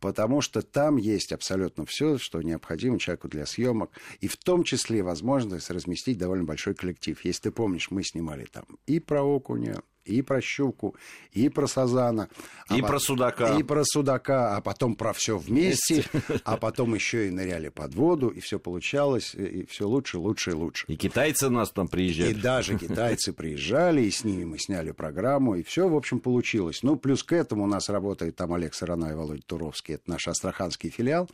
потому 0.00 0.40
что 0.40 0.62
там 0.62 0.96
есть 0.96 1.32
абсолютно 1.32 1.86
все, 1.86 2.18
что 2.18 2.42
необходимо 2.42 2.98
человеку 2.98 3.28
для 3.28 3.46
съемок, 3.46 3.90
и 4.20 4.28
в 4.28 4.36
том 4.36 4.64
числе 4.64 5.02
возможность 5.02 5.70
разместить 5.70 6.18
довольно 6.18 6.44
большой 6.44 6.74
коллектив. 6.74 7.24
Если 7.24 7.42
ты 7.42 7.50
помнишь, 7.52 7.90
мы 7.90 8.02
снимали 8.02 8.46
там 8.46 8.64
и 8.86 8.98
про 8.98 9.22
окуня, 9.22 9.82
и 10.04 10.22
про 10.22 10.40
щуку, 10.40 10.94
и 11.32 11.48
про 11.48 11.66
сазана. 11.66 12.28
И 12.70 12.80
а 12.80 12.84
про 12.86 12.96
пот- 12.96 13.02
судака. 13.02 13.58
И 13.58 13.62
про 13.62 13.82
судака, 13.84 14.56
а 14.56 14.60
потом 14.60 14.94
про 14.96 15.12
все 15.12 15.36
вместе, 15.36 16.04
а 16.44 16.56
потом 16.56 16.94
еще 16.94 17.28
и 17.28 17.30
ныряли 17.30 17.68
под 17.68 17.94
воду, 17.94 18.28
и 18.28 18.40
все 18.40 18.58
получалось, 18.58 19.34
и 19.34 19.66
все 19.66 19.86
лучше, 19.86 20.18
лучше 20.18 20.50
и 20.50 20.54
лучше. 20.54 20.86
И 20.88 20.96
китайцы 20.96 21.46
у 21.48 21.50
нас 21.50 21.70
там 21.70 21.86
И 21.86 21.90
приезжают. 21.90 22.40
даже 22.40 22.78
китайцы 22.78 23.32
приезжали, 23.32 24.02
и 24.02 24.10
с 24.10 24.24
ними 24.24 24.44
мы 24.44 24.58
сняли 24.58 24.92
программу, 24.92 25.56
и 25.56 25.62
все, 25.62 25.88
в 25.88 25.96
общем, 25.96 26.20
получилось. 26.20 26.82
Ну, 26.82 26.96
плюс 26.96 27.22
к 27.22 27.32
этому 27.32 27.64
у 27.64 27.66
нас 27.66 27.88
работает 27.88 28.36
там 28.36 28.52
Олег 28.52 28.74
Сарана 28.74 29.06
и 29.10 29.14
Володя 29.14 29.42
Туровский, 29.46 29.94
это 29.94 30.10
наш 30.10 30.28
астраханский 30.28 30.90
филиал, 30.90 31.28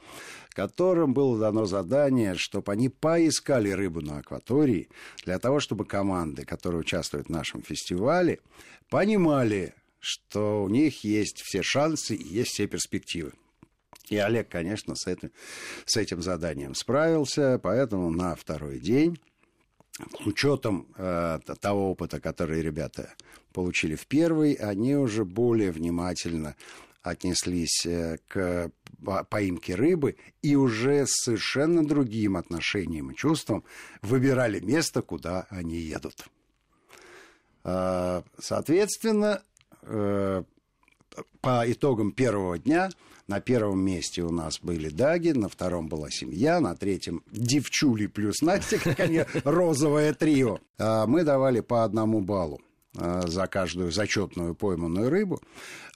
которым 0.51 1.15
было 1.15 1.39
дано 1.39 1.65
задание, 1.65 2.35
чтобы 2.37 2.73
они 2.73 2.89
поискали 2.89 3.71
рыбу 3.71 4.01
на 4.01 4.19
акватории, 4.19 4.89
для 5.25 5.39
того, 5.39 5.61
чтобы 5.61 5.85
команды, 5.85 6.45
которые 6.45 6.81
участвуют 6.81 7.29
в 7.29 7.31
нашем 7.31 7.63
фестивале, 7.63 8.41
понимали, 8.89 9.75
что 9.99 10.65
у 10.65 10.69
них 10.69 11.05
есть 11.05 11.41
все 11.43 11.63
шансы 11.63 12.15
и 12.15 12.27
есть 12.27 12.53
все 12.53 12.67
перспективы. 12.67 13.33
И 14.09 14.17
Олег, 14.17 14.49
конечно, 14.49 14.97
с 14.97 15.07
этим, 15.07 15.31
с 15.87 15.97
этим 15.97 16.21
заданием 16.21 16.75
справился, 16.75 17.61
поэтому 17.63 18.11
на 18.11 18.35
второй 18.35 18.81
день 18.81 19.19
с 20.23 20.27
учетом 20.27 20.87
э, 20.97 21.39
того 21.61 21.91
опыта, 21.91 22.21
который 22.21 22.63
ребята 22.63 23.15
получили 23.53 23.95
в 23.95 24.07
первый, 24.07 24.55
они 24.55 24.97
уже 24.97 25.25
более 25.25 25.73
внимательно 25.73 26.57
отнеслись 27.03 27.85
э, 27.87 28.19
к 28.29 28.71
по- 29.05 29.25
поимке 29.25 29.75
рыбы 29.75 30.17
и 30.43 30.57
уже 30.57 31.07
с 31.07 31.25
совершенно 31.25 31.87
другим 31.87 32.37
отношением 32.37 33.11
и 33.11 33.17
чувством 33.17 33.65
выбирали 34.03 34.61
место, 34.61 35.03
куда 35.03 35.47
они 35.51 35.77
едут. 35.77 36.27
А, 37.65 38.23
Соответственно, 38.39 39.43
э, 39.83 40.43
по 41.41 41.65
итогам 41.71 42.13
первого 42.13 42.59
дня 42.59 42.91
на 43.27 43.41
первом 43.41 43.81
месте 43.85 44.23
у 44.23 44.31
нас 44.31 44.61
были 44.61 44.89
Даги, 44.89 45.31
на 45.31 45.49
втором 45.49 45.89
была 45.89 46.11
семья, 46.11 46.61
на 46.61 46.75
третьем 46.75 47.23
девчули 47.31 48.07
плюс 48.07 48.41
Настя, 48.43 48.79
как 48.79 49.01
они, 49.01 49.25
розовое 49.45 50.15
трио. 50.15 50.59
А 50.79 51.07
Мы 51.07 51.23
давали 51.25 51.61
по 51.61 51.85
одному 51.85 52.21
баллу 52.21 52.61
а, 52.97 53.27
за 53.27 53.47
каждую 53.47 53.93
зачетную 53.93 54.55
пойманную 54.55 55.11
рыбу. 55.11 55.41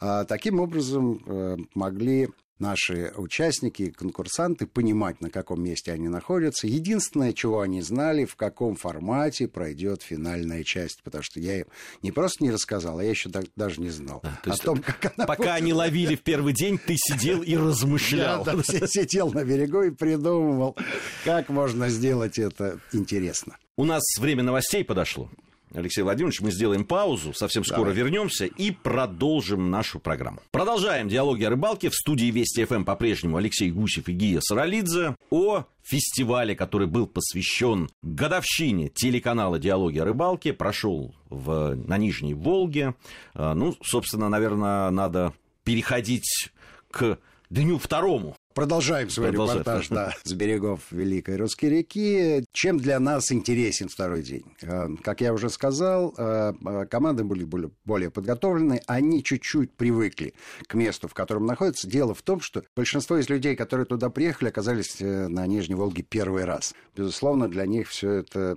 Таким 0.01 0.61
образом 0.61 1.23
э, 1.25 1.57
могли 1.75 2.29
наши 2.59 3.13
участники, 3.17 3.91
конкурсанты 3.91 4.67
понимать, 4.67 5.21
на 5.21 5.31
каком 5.31 5.63
месте 5.63 5.93
они 5.93 6.09
находятся. 6.09 6.67
Единственное, 6.67 7.33
чего 7.33 7.61
они 7.61 7.83
знали, 7.83 8.25
в 8.25 8.37
каком 8.37 8.77
формате 8.77 9.49
пройдет 9.49 10.03
финальная 10.03 10.65
часть, 10.65 11.03
потому 11.03 11.23
что 11.23 11.41
я 11.41 11.61
им 11.61 11.67
не 12.03 12.13
просто 12.13 12.45
не 12.45 12.51
рассказал, 12.51 12.99
а 12.99 13.05
я 13.05 13.11
еще 13.11 13.31
даже 13.57 13.81
не 13.81 13.91
знал 13.91 14.21
то 14.21 14.31
о 14.45 14.49
есть 14.51 14.63
том, 14.63 14.81
как 14.81 15.13
она 15.17 15.27
Пока 15.27 15.55
они 15.55 15.73
ловили 15.73 16.15
в 16.17 16.23
первый 16.23 16.53
день, 16.53 16.79
ты 16.79 16.95
сидел 16.97 17.43
и 17.43 17.51
я 17.53 17.61
размышлял. 17.61 18.45
да, 18.45 18.63
си- 18.63 18.87
сидел 18.87 19.31
на 19.33 19.45
берегу 19.45 19.83
и 19.83 19.91
придумывал, 19.91 20.77
как 21.25 21.49
можно 21.49 21.89
сделать 21.89 22.39
это 22.39 22.79
интересно. 22.93 23.57
У 23.77 23.85
нас 23.85 24.03
время 24.19 24.43
новостей 24.43 24.85
подошло. 24.85 25.31
Алексей 25.75 26.03
Владимирович, 26.03 26.41
мы 26.41 26.53
сделаем 26.53 26.85
паузу, 26.85 27.33
совсем 27.35 27.65
скоро 27.65 27.87
Давай. 27.87 27.97
вернемся 27.97 28.47
и 28.47 28.71
продолжим 28.71 29.71
нашу 29.71 29.99
программу. 29.99 30.41
Продолжаем 30.53 31.09
диалоги 31.09 31.43
о 31.45 31.51
рыбалке. 31.51 31.91
В 31.91 31.95
студии 31.95 32.27
Вести 32.27 32.65
ФМ 32.65 32.85
по-прежнему 32.85 33.37
Алексей 33.37 33.71
Гусев 33.71 34.09
и 34.09 34.13
Гия 34.13 34.41
Саралидзе 34.41 35.17
о 35.31 35.65
фестивале, 35.83 36.55
который 36.55 36.87
был 36.87 37.07
посвящен 37.09 37.91
годовщине 38.03 38.89
телеканала 38.89 39.59
«Диалоги 39.59 39.99
о 39.99 40.05
рыбалке», 40.05 40.53
прошел 40.53 41.15
в, 41.29 41.75
на 41.75 41.99
Нижней 41.99 42.35
Волге. 42.35 42.95
А, 43.35 43.55
Ну, 43.55 43.77
собственно, 43.83 44.29
наверное, 44.29 44.91
надо 44.91 45.35
переходить 45.65 46.51
к 46.91 47.19
дню 47.51 47.79
второму 47.79 48.37
Продолжаем 48.55 49.11
свой 49.11 49.31
Продолжаем. 49.31 49.61
репортаж 49.63 49.89
да, 49.89 50.15
с 50.23 50.33
берегов 50.33 50.81
Великой 50.93 51.39
Русской 51.39 51.67
реки. 51.67 52.45
Чем 52.53 52.79
для 52.79 53.01
нас 53.01 53.33
интересен 53.33 53.89
второй 53.89 54.23
день? 54.23 54.45
Э, 54.63 54.87
Как 55.03 55.21
я 55.21 55.33
уже 55.35 55.51
сказал, 55.51 56.15
э, 56.17 56.53
э, 56.65 56.87
команды 56.89 57.25
были 57.25 57.43
более- 57.43 58.11
подготовлены, 58.13 58.81
они 58.87 59.25
чуть-чуть 59.25 59.73
привыкли 59.73 60.35
к 60.69 60.75
месту, 60.75 61.09
в 61.09 61.15
котором 61.15 61.47
находятся. 61.47 61.89
Дело 61.89 62.15
в 62.15 62.23
том, 62.23 62.41
что 62.41 62.63
большинство 62.77 63.17
из 63.19 63.29
людей, 63.29 63.57
которые 63.57 63.87
туда 63.87 64.09
приехали, 64.09 64.51
оказались 64.51 65.01
на 65.01 65.45
Нижней 65.49 65.75
Волге 65.75 66.05
первый 66.05 66.45
раз. 66.45 66.75
Безусловно, 66.97 67.49
для 67.49 67.67
них 67.67 67.89
все 67.89 68.11
это 68.19 68.55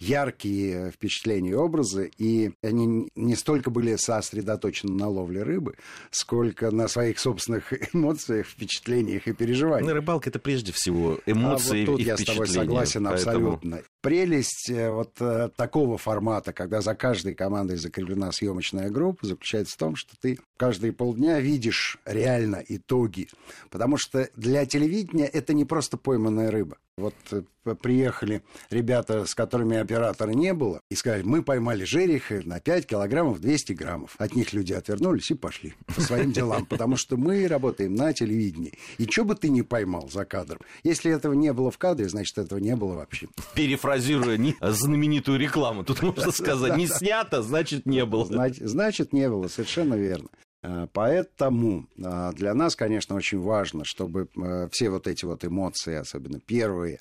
яркие 0.00 0.90
впечатления 0.90 1.50
и 1.50 1.54
образы, 1.54 2.10
и 2.18 2.50
они 2.62 3.08
не 3.14 3.36
столько 3.36 3.70
были 3.70 3.94
сосредоточены 3.94 4.92
на 4.92 5.08
ловле 5.08 5.44
рыбы, 5.44 5.76
сколько 6.10 6.72
на 6.72 6.88
своих 6.88 7.20
собственных 7.20 7.72
эмоциях, 7.94 8.48
впечатлениях 8.48 9.19
и 9.26 9.30
Ну, 9.30 9.36
переживаниях. 9.36 9.92
рыбалка 9.92 10.30
это 10.30 10.38
прежде 10.38 10.72
всего 10.72 11.18
эмоции 11.26 11.84
а 11.84 11.86
вот 11.86 11.92
тут 11.92 12.00
и 12.00 12.04
я 12.04 12.16
с 12.16 12.24
тобой 12.24 12.46
согласен 12.46 13.04
Поэтому 13.04 13.52
абсолютно. 13.54 13.82
Прелесть 14.00 14.70
э, 14.70 14.90
вот 14.90 15.12
э, 15.20 15.50
такого 15.56 15.98
формата, 15.98 16.52
когда 16.52 16.80
за 16.80 16.94
каждой 16.94 17.34
командой 17.34 17.76
закреплена 17.76 18.32
съемочная 18.32 18.90
группа, 18.90 19.26
заключается 19.26 19.74
в 19.74 19.78
том, 19.78 19.96
что 19.96 20.14
ты 20.20 20.38
каждые 20.56 20.92
полдня 20.92 21.40
видишь 21.40 21.98
реально 22.04 22.62
итоги. 22.66 23.28
Потому 23.70 23.96
что 23.96 24.28
для 24.36 24.66
телевидения 24.66 25.26
это 25.26 25.52
не 25.54 25.64
просто 25.64 25.96
пойманная 25.96 26.50
рыба. 26.50 26.78
Вот 27.00 27.14
э, 27.32 27.42
приехали 27.74 28.42
ребята, 28.70 29.26
с 29.26 29.34
которыми 29.34 29.76
оператора 29.76 30.30
не 30.30 30.52
было, 30.52 30.80
и 30.90 30.94
сказали, 30.94 31.22
мы 31.22 31.42
поймали 31.42 31.84
жереха 31.84 32.42
на 32.44 32.60
5 32.60 32.86
килограммов 32.86 33.40
200 33.40 33.72
граммов. 33.72 34.14
От 34.18 34.34
них 34.34 34.52
люди 34.52 34.72
отвернулись 34.72 35.30
и 35.30 35.34
пошли 35.34 35.74
по 35.94 36.00
своим 36.00 36.32
делам, 36.32 36.66
потому 36.66 36.96
что 36.96 37.16
мы 37.16 37.46
работаем 37.48 37.94
на 37.94 38.12
телевидении. 38.12 38.72
И 38.98 39.06
что 39.06 39.24
бы 39.24 39.34
ты 39.34 39.48
ни 39.48 39.62
поймал 39.62 40.08
за 40.10 40.24
кадром, 40.24 40.60
если 40.84 41.12
этого 41.12 41.32
не 41.32 41.52
было 41.52 41.70
в 41.70 41.78
кадре, 41.78 42.08
значит, 42.08 42.38
этого 42.38 42.58
не 42.58 42.76
было 42.76 42.94
вообще. 42.94 43.28
перефразируя 43.54 44.36
не 44.36 44.56
знаменитую 44.60 45.38
рекламу, 45.38 45.84
тут 45.84 46.02
можно 46.02 46.30
сказать, 46.30 46.76
не 46.76 46.86
снято, 46.86 47.42
значит 47.42 47.86
не 47.86 48.04
было. 48.04 48.26
Значит, 48.60 49.12
не 49.12 49.28
было, 49.28 49.48
совершенно 49.48 49.94
верно. 49.94 50.28
А, 50.62 50.86
Поэтому 50.92 51.86
а, 52.02 52.32
для 52.32 52.54
нас, 52.54 52.76
конечно, 52.76 53.16
очень 53.16 53.40
важно, 53.40 53.84
чтобы 53.84 54.28
а, 54.36 54.68
все 54.70 54.90
вот 54.90 55.06
эти 55.06 55.24
вот 55.24 55.44
эмоции, 55.44 55.94
особенно 55.94 56.40
первые, 56.40 57.00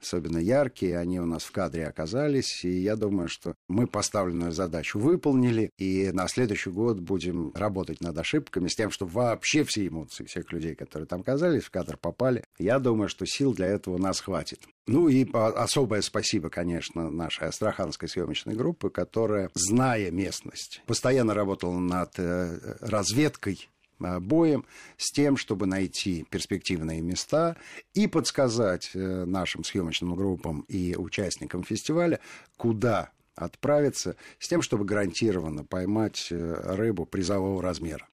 особенно 0.00 0.38
яркие, 0.38 0.98
они 0.98 1.20
у 1.20 1.26
нас 1.26 1.44
в 1.44 1.52
кадре 1.52 1.86
оказались. 1.86 2.64
И 2.64 2.80
я 2.80 2.96
думаю, 2.96 3.28
что 3.28 3.54
мы 3.68 3.86
поставленную 3.86 4.52
задачу 4.52 4.98
выполнили. 4.98 5.70
И 5.78 6.10
на 6.12 6.28
следующий 6.28 6.70
год 6.70 7.00
будем 7.00 7.52
работать 7.54 8.00
над 8.00 8.16
ошибками 8.18 8.68
с 8.68 8.74
тем, 8.74 8.90
чтобы 8.90 9.12
вообще 9.12 9.64
все 9.64 9.86
эмоции 9.86 10.24
всех 10.24 10.52
людей, 10.52 10.74
которые 10.74 11.06
там 11.06 11.20
оказались, 11.20 11.64
в 11.64 11.70
кадр 11.70 11.96
попали. 11.96 12.44
Я 12.58 12.78
думаю, 12.78 13.08
что 13.08 13.26
сил 13.26 13.54
для 13.54 13.66
этого 13.66 13.94
у 13.94 13.98
нас 13.98 14.20
хватит. 14.20 14.60
Ну 14.86 15.08
и 15.08 15.28
особое 15.32 16.02
спасибо, 16.02 16.50
конечно, 16.50 17.10
нашей 17.10 17.48
астраханской 17.48 18.08
съемочной 18.08 18.54
группы, 18.54 18.90
которая, 18.90 19.50
зная 19.54 20.10
местность, 20.10 20.82
постоянно 20.86 21.34
работала 21.34 21.78
над 21.78 22.18
э, 22.18 22.76
разведкой 22.80 23.68
боем 24.00 24.64
с 24.96 25.12
тем, 25.12 25.36
чтобы 25.36 25.66
найти 25.66 26.26
перспективные 26.30 27.00
места 27.00 27.56
и 27.94 28.06
подсказать 28.06 28.90
э, 28.94 29.24
нашим 29.24 29.64
съемочным 29.64 30.14
группам 30.14 30.60
и 30.68 30.96
участникам 30.96 31.62
фестиваля, 31.62 32.20
куда 32.56 33.10
отправиться, 33.34 34.16
с 34.38 34.48
тем, 34.48 34.62
чтобы 34.62 34.84
гарантированно 34.84 35.64
поймать 35.64 36.28
э, 36.30 36.74
рыбу 36.74 37.06
призового 37.06 37.62
размера. 37.62 38.09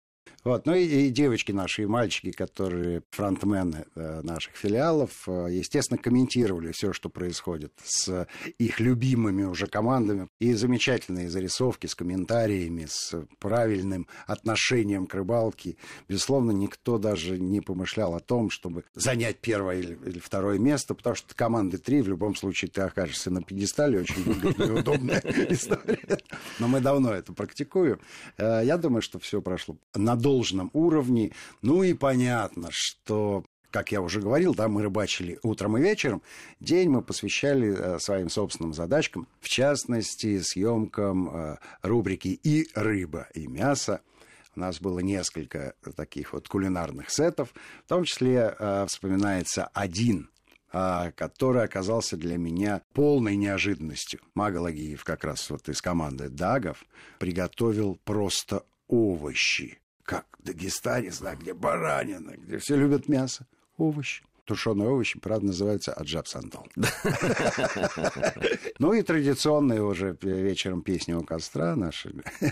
Вот. 0.47 0.65
Ну 0.65 0.73
и, 0.75 0.85
и 0.85 1.09
девочки 1.09 1.51
наши, 1.51 1.83
и 1.83 1.85
мальчики, 1.87 2.31
которые 2.31 3.03
фронтмены 3.11 3.83
э, 3.95 4.21
наших 4.23 4.55
филиалов, 4.55 5.27
э, 5.27 5.47
естественно, 5.51 5.97
комментировали 5.97 6.71
все, 6.71 6.93
что 6.93 7.09
происходит 7.09 7.73
с 7.83 8.25
их 8.57 8.79
любимыми 8.79 9.43
уже 9.43 9.67
командами. 9.67 10.29
И 10.39 10.53
замечательные 10.53 11.29
зарисовки 11.29 11.87
с 11.87 11.95
комментариями, 11.95 12.87
с 12.89 13.13
правильным 13.39 14.07
отношением 14.25 15.05
к 15.05 15.15
рыбалке. 15.15 15.75
Безусловно, 16.07 16.51
никто 16.51 16.97
даже 16.97 17.37
не 17.37 17.59
помышлял 17.59 18.15
о 18.15 18.21
том, 18.21 18.49
чтобы 18.49 18.85
занять 18.95 19.39
первое 19.39 19.79
или, 19.79 20.19
второе 20.19 20.59
место, 20.59 20.95
потому 20.95 21.17
что 21.17 21.35
команды 21.35 21.77
три, 21.77 22.01
в 22.01 22.07
любом 22.07 22.37
случае 22.37 22.71
ты 22.71 22.83
окажешься 22.83 23.31
на 23.31 23.43
пьедестале, 23.43 23.99
очень 23.99 24.23
выгодная 24.23 24.67
и 24.67 24.71
удобная 24.71 25.19
история. 25.49 26.19
Но 26.59 26.69
мы 26.69 26.79
давно 26.79 27.13
это 27.13 27.33
практикуем. 27.33 27.99
Э, 28.37 28.61
Я 28.63 28.77
думаю, 28.77 29.01
что 29.01 29.19
все 29.19 29.41
прошло 29.41 29.75
на 29.93 30.15
должном 30.37 30.69
уровне. 30.73 31.31
Ну 31.61 31.83
и 31.83 31.93
понятно, 31.93 32.69
что 32.71 33.43
как 33.71 33.91
я 33.91 34.01
уже 34.01 34.21
говорил, 34.21 34.55
да, 34.55 34.67
мы 34.69 34.81
рыбачили 34.81 35.39
утром 35.43 35.77
и 35.77 35.81
вечером. 35.81 36.21
День 36.59 36.89
мы 36.89 37.01
посвящали 37.01 37.75
э, 37.77 37.99
своим 37.99 38.29
собственным 38.29 38.73
задачкам, 38.73 39.27
в 39.41 39.49
частности, 39.49 40.39
съемкам 40.39 41.29
э, 41.29 41.57
рубрики 41.81 42.39
«И 42.43 42.69
рыба, 42.73 43.27
и 43.33 43.47
мясо». 43.47 44.01
У 44.55 44.61
нас 44.61 44.79
было 44.79 44.99
несколько 44.99 45.73
таких 45.95 46.33
вот 46.33 46.47
кулинарных 46.47 47.11
сетов. 47.11 47.53
В 47.85 47.89
том 47.89 48.05
числе 48.05 48.55
э, 48.57 48.85
вспоминается 48.87 49.69
один 49.73 50.29
который 51.15 51.63
оказался 51.63 52.17
для 52.17 52.37
меня 52.37 52.81
полной 52.93 53.37
неожиданностью. 53.37 54.19
Мага 54.35 54.57
Лагиев, 54.57 55.05
как 55.05 55.23
раз 55.23 55.49
вот 55.49 55.69
из 55.69 55.81
команды 55.81 56.29
Дагов, 56.29 56.83
приготовил 57.19 57.97
просто 58.03 58.63
овощи. 58.87 59.79
Как 60.07 60.25
в 60.39 60.43
Дагестане, 60.43 61.11
знаю, 61.11 61.37
где 61.37 61.53
баранина, 61.53 62.37
где 62.37 62.59
все 62.59 62.77
любят 62.77 63.09
мясо. 63.09 63.45
Овощи. 63.75 64.23
Тушеные 64.45 64.87
овощи, 64.87 65.19
правда, 65.19 65.47
называются 65.47 65.93
аджаб 65.93 66.27
сандал. 66.27 66.65
Ну 68.79 68.93
и 68.93 69.01
традиционные 69.01 69.83
уже 69.83 70.17
вечером 70.21 70.81
песни 70.81 71.11
у 71.11 71.23
костра, 71.23 71.75
наш 71.75 72.07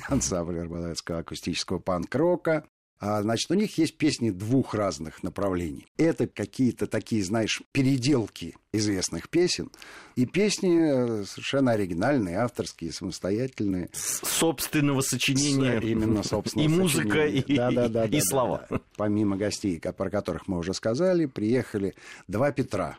ансамбль 0.09 0.59
Арбалетского 0.59 1.19
акустического 1.19 1.79
панк-рока. 1.79 2.65
А, 2.99 3.21
значит, 3.21 3.51
у 3.51 3.55
них 3.55 3.77
есть 3.77 3.97
песни 3.97 4.29
двух 4.29 4.73
разных 4.73 5.21
направлений. 5.21 5.85
Это 5.97 6.27
какие-то 6.27 6.87
такие, 6.87 7.23
знаешь, 7.23 7.61
переделки 7.73 8.55
известных 8.71 9.29
песен. 9.29 9.69
И 10.15 10.25
песни 10.25 11.21
э, 11.21 11.25
совершенно 11.25 11.71
оригинальные, 11.73 12.37
авторские, 12.37 12.93
самостоятельные. 12.93 13.89
Собственного 13.93 15.01
сочинения. 15.01 15.79
С- 15.79 15.83
Именно, 15.83 16.23
собственно, 16.23 16.63
И 16.63 16.67
музыка, 16.69 17.25
и, 17.27 17.39
и 17.41 17.55
да, 17.57 17.69
слова. 18.21 18.65
да. 18.69 18.79
Помимо 18.95 19.35
гостей, 19.35 19.79
про 19.79 20.09
которых 20.09 20.47
мы 20.47 20.57
уже 20.57 20.73
сказали, 20.73 21.25
приехали 21.25 21.95
два 22.27 22.51
Петра. 22.51 22.97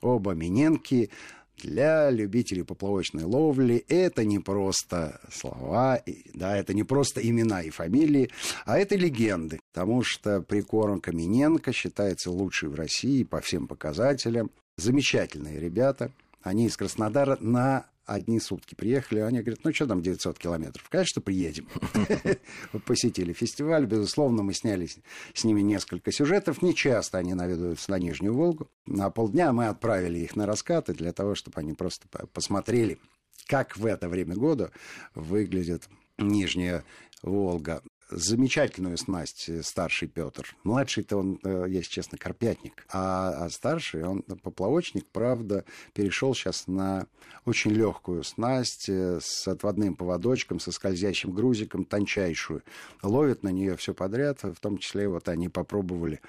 Оба 0.00 0.32
Миненки 0.32 1.10
для 1.58 2.10
любителей 2.10 2.64
поплавочной 2.64 3.24
ловли. 3.24 3.84
Это 3.88 4.24
не 4.24 4.38
просто 4.38 5.20
слова, 5.32 6.02
да, 6.34 6.56
это 6.56 6.74
не 6.74 6.84
просто 6.84 7.20
имена 7.20 7.62
и 7.62 7.70
фамилии, 7.70 8.30
а 8.64 8.78
это 8.78 8.96
легенды, 8.96 9.60
потому 9.72 10.02
что 10.02 10.40
прикормка 10.40 11.12
Миненко 11.12 11.72
считается 11.72 12.30
лучшей 12.30 12.68
в 12.68 12.74
России 12.74 13.24
по 13.24 13.40
всем 13.40 13.66
показателям. 13.66 14.50
Замечательные 14.76 15.58
ребята, 15.58 16.12
они 16.42 16.66
из 16.66 16.76
Краснодара 16.76 17.36
на 17.40 17.86
одни 18.08 18.40
сутки 18.40 18.74
приехали, 18.74 19.20
они 19.20 19.40
говорят, 19.40 19.60
ну 19.64 19.72
что 19.72 19.86
там 19.86 20.02
900 20.02 20.38
километров? 20.38 20.88
Конечно, 20.88 21.20
приедем. 21.22 21.68
Посетили 22.86 23.32
фестиваль, 23.32 23.86
безусловно, 23.86 24.42
мы 24.42 24.54
сняли 24.54 24.88
с- 25.34 25.44
ними 25.44 25.60
несколько 25.60 26.10
сюжетов. 26.12 26.62
Не 26.62 26.74
часто 26.74 27.18
они 27.18 27.34
наведываются 27.34 27.90
на 27.90 27.98
Нижнюю 27.98 28.34
Волгу. 28.34 28.68
На 28.86 29.10
полдня 29.10 29.52
мы 29.52 29.66
отправили 29.68 30.18
их 30.20 30.36
на 30.36 30.46
раскаты 30.46 30.94
для 30.94 31.12
того, 31.12 31.34
чтобы 31.34 31.60
они 31.60 31.74
просто 31.74 32.08
по- 32.08 32.26
посмотрели, 32.26 32.98
как 33.46 33.76
в 33.76 33.86
это 33.86 34.08
время 34.08 34.34
года 34.34 34.70
выглядит 35.14 35.88
Нижняя 36.18 36.84
Волга. 37.22 37.82
Замечательную 38.10 38.96
снасть 38.96 39.50
э, 39.50 39.62
старший 39.62 40.08
Петр. 40.08 40.56
Младший-то 40.64 41.18
он, 41.18 41.38
э, 41.44 41.66
если 41.68 41.90
честно, 41.90 42.16
карпятник. 42.16 42.86
А, 42.90 43.44
а 43.44 43.50
старший, 43.50 44.02
он 44.02 44.22
поплавочник, 44.22 45.06
правда, 45.12 45.66
перешел 45.92 46.34
сейчас 46.34 46.66
на 46.66 47.06
очень 47.44 47.72
легкую 47.72 48.24
снасть 48.24 48.88
э, 48.88 49.20
с 49.20 49.46
отводным 49.46 49.94
поводочком, 49.94 50.58
со 50.58 50.72
скользящим 50.72 51.32
грузиком, 51.32 51.84
тончайшую. 51.84 52.62
Ловит 53.02 53.42
на 53.42 53.50
нее 53.50 53.76
все 53.76 53.92
подряд, 53.92 54.42
в 54.42 54.56
том 54.56 54.78
числе 54.78 55.06
вот 55.06 55.28
они 55.28 55.50
попробовали 55.50 56.22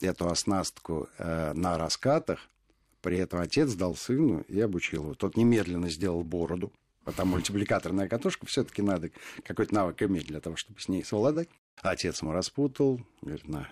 эту 0.00 0.28
оснастку 0.28 1.08
на 1.18 1.76
раскатах. 1.76 2.48
При 3.02 3.18
этом 3.18 3.40
отец 3.40 3.74
дал 3.74 3.94
сыну 3.94 4.40
и 4.48 4.58
обучил 4.60 5.04
его. 5.04 5.14
Тот 5.14 5.36
немедленно 5.36 5.90
сделал 5.90 6.24
бороду. 6.24 6.72
Потом 7.06 7.28
мультипликаторная 7.28 8.08
катушка, 8.08 8.46
все-таки 8.46 8.82
надо 8.82 9.10
какой-то 9.44 9.72
навык 9.72 10.02
иметь 10.02 10.26
для 10.26 10.40
того, 10.40 10.56
чтобы 10.56 10.80
с 10.80 10.88
ней 10.88 11.04
совладать. 11.04 11.48
Отец 11.80 12.20
ему 12.20 12.32
распутал, 12.32 13.00
говорит, 13.22 13.46
на, 13.46 13.68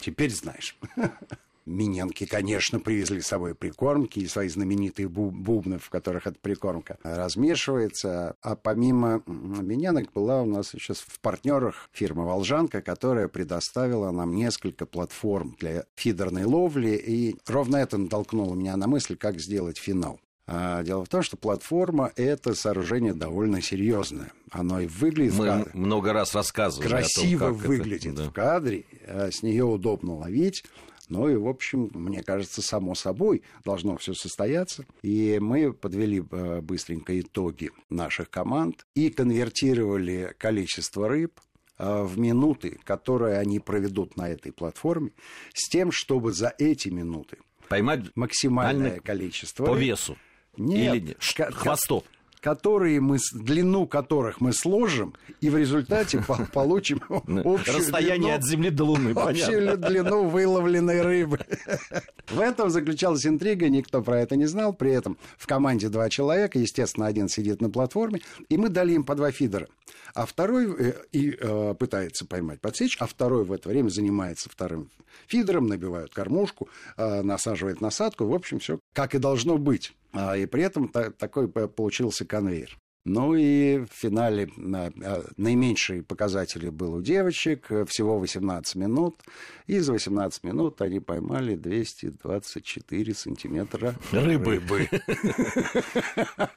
теперь 0.00 0.32
знаешь. 0.32 0.76
Миненки, 1.64 2.26
конечно, 2.26 2.80
привезли 2.80 3.20
с 3.20 3.28
собой 3.28 3.54
прикормки 3.54 4.18
и 4.18 4.26
свои 4.26 4.48
знаменитые 4.48 5.08
бубны, 5.08 5.78
в 5.78 5.90
которых 5.90 6.26
эта 6.26 6.36
прикормка 6.40 6.98
размешивается. 7.04 8.34
А 8.42 8.56
помимо 8.56 9.22
миненок 9.26 10.12
была 10.12 10.42
у 10.42 10.46
нас 10.46 10.70
сейчас 10.70 10.98
в 10.98 11.20
партнерах 11.20 11.88
фирма 11.92 12.24
«Волжанка», 12.24 12.82
которая 12.82 13.28
предоставила 13.28 14.10
нам 14.10 14.34
несколько 14.34 14.86
платформ 14.86 15.54
для 15.60 15.84
фидерной 15.94 16.46
ловли. 16.46 16.96
И 16.96 17.36
ровно 17.46 17.76
это 17.76 17.96
натолкнуло 17.96 18.56
меня 18.56 18.76
на 18.76 18.88
мысль, 18.88 19.16
как 19.16 19.38
сделать 19.38 19.78
финал. 19.78 20.18
А 20.46 20.82
дело 20.82 21.04
в 21.04 21.08
том, 21.08 21.22
что 21.22 21.36
платформа– 21.36 22.12
это 22.16 22.54
сооружение 22.54 23.14
довольно 23.14 23.62
серьезное. 23.62 24.32
Оно 24.50 24.80
и 24.80 24.86
выглядит... 24.86 25.34
Мы 25.38 25.64
в 25.64 25.74
много 25.74 26.12
раз 26.12 26.34
рассказывали 26.34 26.88
Красиво 26.88 27.46
о 27.46 27.50
том, 27.50 27.58
как 27.58 27.68
выглядит 27.68 28.14
это, 28.14 28.28
в 28.28 28.32
кадре, 28.32 28.84
а 29.06 29.30
с 29.30 29.42
нее 29.42 29.64
удобно 29.64 30.16
ловить. 30.16 30.64
Ну 31.08 31.28
и, 31.28 31.36
в 31.36 31.46
общем, 31.46 31.90
мне 31.94 32.22
кажется, 32.22 32.60
само 32.60 32.94
собой 32.94 33.42
должно 33.64 33.96
все 33.98 34.14
состояться. 34.14 34.84
И 35.02 35.38
мы 35.40 35.72
подвели 35.72 36.24
э, 36.30 36.60
быстренько 36.60 37.18
итоги 37.20 37.70
наших 37.88 38.28
команд 38.28 38.86
и 38.94 39.10
конвертировали 39.10 40.34
количество 40.38 41.08
рыб 41.08 41.40
в 41.78 42.16
минуты, 42.16 42.78
которые 42.84 43.38
они 43.38 43.58
проведут 43.58 44.16
на 44.16 44.28
этой 44.28 44.52
платформе, 44.52 45.10
с 45.52 45.68
тем, 45.68 45.90
чтобы 45.90 46.32
за 46.32 46.54
эти 46.58 46.90
минуты 46.90 47.38
поймать 47.68 48.14
максимальное 48.14 49.00
количество 49.00 49.64
по 49.64 49.74
весу 49.74 50.16
Нет, 50.56 50.94
или 50.94 51.16
хвостов 51.18 52.04
которые 52.42 53.00
мы, 53.00 53.18
длину 53.32 53.86
которых 53.86 54.40
мы 54.40 54.52
сложим, 54.52 55.14
и 55.40 55.48
в 55.48 55.56
результате 55.56 56.22
получим 56.52 57.00
общую 57.08 57.78
Расстояние 57.78 58.18
длину, 58.18 58.34
от 58.34 58.44
Земли 58.44 58.70
до 58.70 58.84
Луны, 58.84 59.10
общую 59.12 59.78
длину 59.78 60.28
выловленной 60.28 61.02
рыбы. 61.02 61.38
В 62.28 62.40
этом 62.40 62.68
заключалась 62.68 63.24
интрига, 63.26 63.68
никто 63.68 64.02
про 64.02 64.20
это 64.20 64.36
не 64.36 64.46
знал. 64.46 64.72
При 64.72 64.90
этом 64.90 65.16
в 65.38 65.46
команде 65.46 65.88
два 65.88 66.10
человека, 66.10 66.58
естественно, 66.58 67.06
один 67.06 67.28
сидит 67.28 67.60
на 67.60 67.70
платформе, 67.70 68.20
и 68.48 68.56
мы 68.58 68.68
дали 68.68 68.92
им 68.92 69.04
по 69.04 69.14
два 69.14 69.30
фидера. 69.30 69.68
А 70.14 70.26
второй 70.26 70.74
э, 70.78 70.94
и 71.12 71.36
э, 71.38 71.74
пытается 71.78 72.26
поймать 72.26 72.60
подсечь, 72.60 72.96
а 72.98 73.06
второй 73.06 73.44
в 73.44 73.52
это 73.52 73.68
время 73.68 73.88
занимается 73.88 74.50
вторым 74.50 74.90
фидером, 75.26 75.66
набивают 75.66 76.12
кормушку, 76.12 76.68
э, 76.96 77.22
насаживает 77.22 77.80
насадку. 77.80 78.26
В 78.26 78.34
общем, 78.34 78.58
все 78.58 78.80
как 78.92 79.14
и 79.14 79.18
должно 79.18 79.56
быть. 79.58 79.94
А, 80.12 80.36
и 80.36 80.46
при 80.46 80.62
этом 80.62 80.88
такой 80.88 81.48
получился 81.48 82.24
конвейер. 82.24 82.78
Ну 83.04 83.34
и 83.34 83.78
в 83.78 83.88
финале 83.92 84.48
а, 84.56 85.24
наименьший 85.36 86.04
показатель 86.04 86.70
был 86.70 86.94
у 86.94 87.02
девочек, 87.02 87.66
всего 87.88 88.18
18 88.20 88.76
минут. 88.76 89.20
И 89.66 89.80
за 89.80 89.92
18 89.92 90.44
минут 90.44 90.80
они 90.82 91.00
поймали 91.00 91.56
224 91.56 93.14
сантиметра 93.14 93.96
рыбы. 94.12 94.60
рыбы. 94.60 94.88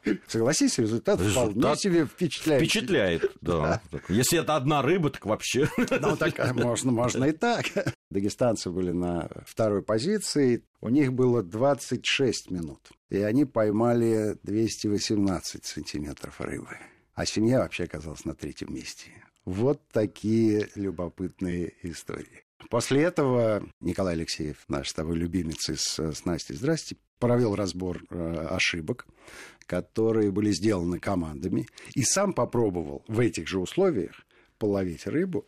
Согласись, 0.27 0.77
результат, 0.77 1.19
результат 1.19 1.51
вполне 1.51 1.75
себе 1.77 2.05
впечатляет. 2.05 2.61
Впечатляет, 2.61 3.31
да. 3.41 3.81
Если 4.07 4.39
это 4.39 4.55
одна 4.55 4.83
рыба, 4.83 5.09
так 5.09 5.25
вообще... 5.25 5.67
Ну, 5.77 6.15
так 6.15 6.53
можно, 6.55 6.91
можно 6.91 7.25
и 7.25 7.31
так. 7.31 7.65
Дагестанцы 8.15 8.69
были 8.69 8.91
на 8.91 9.29
второй 9.45 9.81
позиции. 9.81 10.63
У 10.79 10.87
них 10.87 11.11
было 11.11 11.43
26 11.43 12.49
минут. 12.49 12.79
И 13.09 13.17
они 13.17 13.43
поймали 13.43 14.37
218 14.41 15.65
сантиметров 15.65 16.39
рыбы. 16.39 16.77
А 17.13 17.25
семья 17.25 17.59
вообще 17.59 17.83
оказалась 17.83 18.23
на 18.23 18.33
третьем 18.33 18.73
месте. 18.73 19.11
Вот 19.43 19.81
такие 19.91 20.69
любопытные 20.75 21.73
истории. 21.83 22.45
После 22.69 23.03
этого 23.03 23.67
Николай 23.81 24.13
Алексеев, 24.13 24.63
наш 24.69 24.91
с 24.91 24.93
тобой 24.93 25.17
любимец 25.17 25.69
из 25.69 25.99
с 25.99 26.23
Настей 26.23 26.55
«Здрасте», 26.55 26.95
провел 27.19 27.53
разбор 27.53 28.01
э, 28.09 28.47
ошибок, 28.49 29.07
которые 29.65 30.31
были 30.31 30.51
сделаны 30.51 30.99
командами, 30.99 31.67
и 31.95 32.03
сам 32.03 32.31
попробовал 32.31 33.03
в 33.09 33.19
этих 33.19 33.49
же 33.49 33.59
условиях 33.59 34.25
половить 34.57 35.05
рыбу 35.05 35.45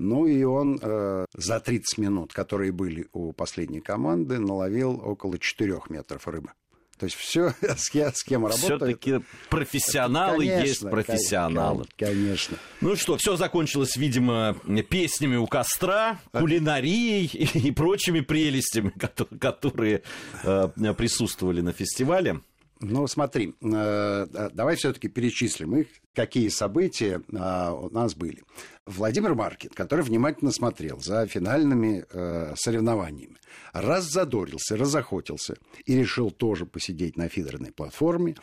ну 0.00 0.26
и 0.26 0.42
он 0.44 0.78
э, 0.80 1.26
за 1.34 1.60
30 1.60 1.98
минут, 1.98 2.32
которые 2.32 2.72
были 2.72 3.06
у 3.12 3.32
последней 3.32 3.80
команды, 3.80 4.38
наловил 4.38 5.00
около 5.04 5.38
4 5.38 5.82
метров 5.90 6.26
рыбы. 6.26 6.52
То 6.98 7.04
есть 7.04 7.16
все, 7.16 7.54
с, 7.62 7.90
кем, 7.90 8.12
с 8.12 8.22
кем 8.22 8.46
работают. 8.46 8.82
Все-таки 8.82 9.20
профессионалы 9.48 10.46
конечно, 10.46 10.66
есть 10.66 10.80
профессионалы. 10.82 11.84
Конечно. 11.96 12.56
Ну 12.80 12.96
что, 12.96 13.16
все 13.18 13.36
закончилось, 13.36 13.96
видимо, 13.96 14.56
песнями 14.88 15.36
у 15.36 15.46
костра, 15.46 16.18
кулинарией 16.32 17.26
и 17.54 17.70
прочими 17.70 18.20
прелестями, 18.20 18.92
которые 19.38 20.02
э, 20.44 20.94
присутствовали 20.96 21.60
на 21.60 21.72
фестивале. 21.72 22.40
Ну, 22.82 23.06
смотри, 23.06 23.54
э, 23.60 24.26
э, 24.32 24.48
давай 24.54 24.74
все-таки 24.76 25.08
перечислим 25.08 25.76
их, 25.76 25.88
какие 26.14 26.48
события 26.48 27.20
а, 27.36 27.74
у 27.74 27.90
нас 27.90 28.14
были. 28.14 28.42
Владимир 28.86 29.34
Маркин, 29.34 29.68
который 29.74 30.02
внимательно 30.02 30.50
смотрел 30.50 30.98
за 30.98 31.26
финальными 31.26 32.06
э, 32.10 32.54
соревнованиями, 32.56 33.36
раззадорился, 33.74 34.78
разохотился 34.78 35.58
и 35.84 35.94
решил 35.94 36.30
тоже 36.30 36.64
посидеть 36.64 37.18
на 37.18 37.28
фидерной 37.28 37.70
платформе. 37.70 38.36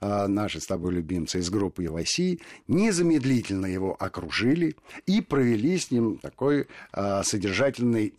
А, 0.00 0.28
наши 0.28 0.60
с 0.60 0.66
тобой 0.66 0.94
любимцы 0.94 1.40
из 1.40 1.50
группы 1.50 1.82
Еваси 1.82 2.40
незамедлительно 2.68 3.66
его 3.66 3.96
окружили 3.98 4.76
и 5.04 5.20
провели 5.20 5.76
с 5.76 5.90
ним 5.90 6.18
такой 6.18 6.68
а, 6.92 7.24
содержательный 7.24 8.14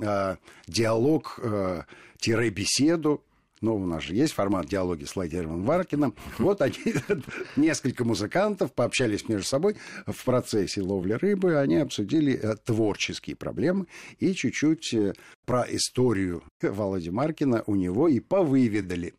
диалог-беседу, 0.68 3.24
но 3.62 3.76
у 3.76 3.86
нас 3.86 4.04
же 4.04 4.16
есть 4.16 4.34
формат 4.34 4.66
диалоги 4.66 5.06
с 5.06 5.16
Владимиром 5.16 5.64
Варкиным. 5.64 6.16
Вот 6.40 6.62
они, 6.62 6.76
несколько 7.56 8.04
музыкантов, 8.04 8.74
пообщались 8.74 9.30
между 9.30 9.48
собой 9.48 9.78
в 10.06 10.26
процессе 10.26 10.82
ловли 10.82 11.14
рыбы, 11.14 11.58
они 11.58 11.78
обсудили 11.78 12.34
э, 12.34 12.56
творческие 12.56 13.36
проблемы 13.36 13.86
и 14.20 14.34
чуть-чуть 14.34 14.94
э, 14.94 15.14
про 15.46 15.66
историю 15.70 16.44
Володи 16.62 17.12
Маркина 17.12 17.64
у 17.68 17.76
него 17.76 18.08
и 18.08 18.20
повыведали. 18.20 19.14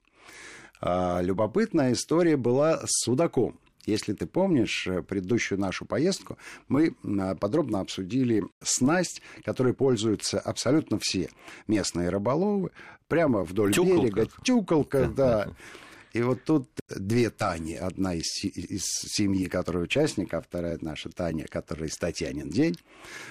А, 0.81 1.21
любопытная 1.23 1.93
история 1.93 2.37
была 2.37 2.81
с 2.85 3.05
судаком. 3.05 3.62
Если 3.87 4.13
ты 4.13 4.27
помнишь 4.27 4.87
э, 4.87 5.03
предыдущую 5.03 5.61
нашу 5.61 5.85
поездку, 5.87 6.39
мы 6.69 6.95
подробно 7.41 7.81
обсудили 7.81 8.45
снасть, 8.63 9.23
которой 9.45 9.75
пользуются 9.75 10.39
абсолютно 10.39 10.99
все 11.01 11.31
местные 11.67 12.09
рыболовы, 12.09 12.71
прямо 13.09 13.45
вдоль 13.45 13.73
тюкалка. 13.73 14.03
берега, 14.03 14.29
тюкалка, 14.45 15.07
да. 15.09 15.49
И 16.13 16.21
вот 16.21 16.45
тут 16.45 16.69
две 16.89 17.31
Тани. 17.31 17.75
Одна 17.75 18.15
из, 18.15 18.45
из 18.45 18.85
семьи, 18.85 19.47
которая 19.47 19.85
участник, 19.85 20.35
а 20.35 20.43
вторая 20.43 20.79
наша 20.81 21.09
Таня, 21.11 21.47
которая 21.49 21.89
из 21.89 21.97
Татьянин 21.97 22.51
день. 22.51 22.77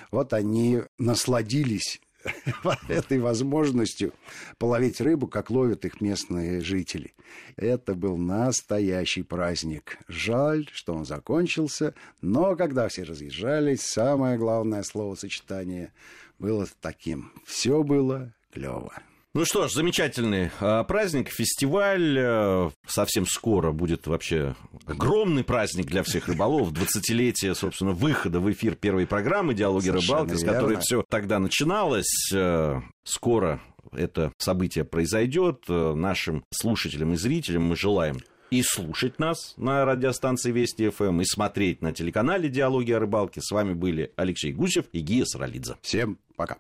Вот 0.10 0.34
они 0.34 0.82
насладились 0.98 2.02
этой 2.88 3.20
возможностью 3.20 4.14
половить 4.58 5.02
рыбу, 5.02 5.28
как 5.28 5.50
ловят 5.50 5.86
их 5.86 6.02
местные 6.02 6.62
жители. 6.62 7.14
Это 7.56 7.96
был 7.96 8.18
настоящий 8.18 9.24
праздник. 9.24 9.98
Жаль, 10.08 10.68
что 10.72 10.94
он 10.94 11.06
закончился, 11.06 11.94
но 12.22 12.56
когда 12.56 12.88
все 12.88 13.04
разъезжались, 13.04 13.82
самое 13.82 14.38
главное 14.38 14.84
словосочетание 14.84 15.94
было 16.40 16.68
таким. 16.82 17.32
Все 17.46 17.84
было 17.84 18.34
клево. 18.52 18.94
Ну 19.34 19.46
что 19.46 19.70
ж, 19.70 19.72
замечательный 19.72 20.52
э, 20.60 20.84
праздник, 20.86 21.30
фестиваль. 21.30 22.17
Э, 22.20 22.70
совсем 22.86 23.26
скоро 23.26 23.72
будет 23.72 24.06
вообще 24.06 24.58
огромный 24.86 25.46
праздник 25.46 25.86
для 25.86 26.04
всех 26.04 26.28
рыболов. 26.28 26.74
20-летие, 26.74 27.56
собственно, 27.56 27.91
выхода 27.91 28.41
в 28.41 28.52
эфир 28.52 28.76
первой 28.76 29.08
программы 29.08 29.54
«Диалоги 29.54 29.86
Совершенно 29.86 30.24
рыбалки», 30.24 30.38
с 30.38 30.44
которой 30.44 30.78
все 30.82 31.06
тогда 31.08 31.39
начиналось. 31.39 32.30
Э, 32.34 32.82
скоро 33.06 33.62
это 33.94 34.34
событие 34.38 34.84
произойдет. 34.84 35.63
Э, 35.70 35.94
нашим 35.96 36.44
слушателям 36.54 37.13
и 37.13 37.15
зрителям 37.15 37.63
мы 37.63 37.78
желаем 37.78 38.17
и 38.50 38.62
слушать 38.63 39.17
нас 39.17 39.54
на 39.56 39.86
радиостанции 39.86 40.52
Вести 40.52 40.89
ФМ, 40.89 41.22
и 41.22 41.26
смотреть 41.26 41.82
на 41.82 41.94
телеканале 41.94 42.50
«Диалоги 42.50 42.91
о 42.91 43.00
рыбалке». 43.00 43.39
С 43.41 43.52
вами 43.52 43.74
были 43.74 44.12
Алексей 44.17 44.52
Гусев 44.52 44.88
и 44.91 45.00
Гия 45.00 45.24
Саралидзе. 45.24 45.78
Всем 45.82 46.17
пока. 46.36 46.58